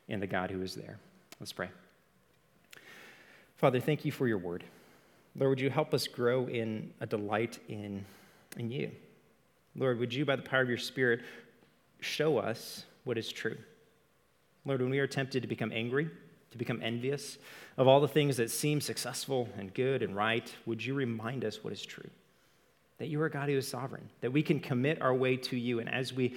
in 0.08 0.18
the 0.18 0.26
God 0.26 0.50
who 0.50 0.60
is 0.62 0.74
there. 0.74 0.98
Let's 1.38 1.52
pray. 1.52 1.68
Father, 3.56 3.80
thank 3.80 4.04
you 4.04 4.12
for 4.12 4.28
your 4.28 4.38
word. 4.38 4.64
Lord, 5.34 5.50
would 5.50 5.60
you 5.60 5.70
help 5.70 5.94
us 5.94 6.06
grow 6.06 6.46
in 6.46 6.92
a 7.00 7.06
delight 7.06 7.58
in, 7.68 8.04
in 8.58 8.70
you? 8.70 8.90
Lord, 9.74 9.98
would 9.98 10.12
you, 10.12 10.24
by 10.24 10.36
the 10.36 10.42
power 10.42 10.62
of 10.62 10.68
your 10.68 10.78
Spirit, 10.78 11.20
show 12.00 12.38
us 12.38 12.84
what 13.04 13.16
is 13.16 13.32
true? 13.32 13.56
Lord, 14.66 14.82
when 14.82 14.90
we 14.90 14.98
are 14.98 15.06
tempted 15.06 15.40
to 15.42 15.48
become 15.48 15.72
angry, 15.72 16.10
to 16.50 16.58
become 16.58 16.82
envious 16.82 17.38
of 17.78 17.88
all 17.88 18.00
the 18.00 18.08
things 18.08 18.36
that 18.36 18.50
seem 18.50 18.80
successful 18.80 19.48
and 19.56 19.72
good 19.72 20.02
and 20.02 20.14
right, 20.14 20.54
would 20.66 20.84
you 20.84 20.94
remind 20.94 21.44
us 21.44 21.64
what 21.64 21.72
is 21.72 21.84
true? 21.84 22.08
That 22.98 23.08
you 23.08 23.20
are 23.22 23.28
God 23.28 23.48
who 23.48 23.56
is 23.56 23.68
sovereign, 23.68 24.08
that 24.20 24.32
we 24.32 24.42
can 24.42 24.60
commit 24.60 25.00
our 25.00 25.14
way 25.14 25.36
to 25.36 25.56
you, 25.56 25.80
and 25.80 25.88
as 25.88 26.12
we 26.12 26.36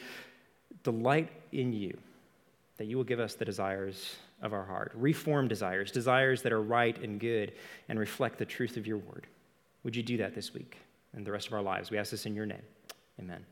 delight 0.84 1.29
in 1.51 1.73
you, 1.73 1.97
that 2.77 2.86
you 2.86 2.95
will 2.95 3.03
give 3.03 3.19
us 3.19 3.34
the 3.34 3.45
desires 3.45 4.15
of 4.41 4.54
our 4.54 4.63
heart, 4.63 4.91
reform 4.95 5.47
desires, 5.47 5.91
desires 5.91 6.41
that 6.43 6.52
are 6.52 6.62
right 6.62 6.97
and 7.02 7.19
good 7.19 7.54
and 7.89 7.99
reflect 7.99 8.38
the 8.38 8.45
truth 8.45 8.78
of 8.78 8.88
your 8.88 8.97
word. 8.97 9.28
Would 9.84 9.95
you 9.95 10.04
do 10.04 10.17
that 10.17 10.36
this 10.36 10.54
week 10.54 10.78
and 11.13 11.25
the 11.25 11.32
rest 11.32 11.47
of 11.47 11.54
our 11.54 11.62
lives? 11.62 11.91
We 11.91 11.97
ask 11.97 12.12
this 12.12 12.25
in 12.25 12.36
your 12.36 12.45
name. 12.45 12.62
Amen. 13.19 13.45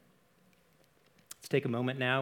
Let's 1.37 1.49
take 1.49 1.65
a 1.65 1.69
moment 1.69 1.99
now. 1.99 2.21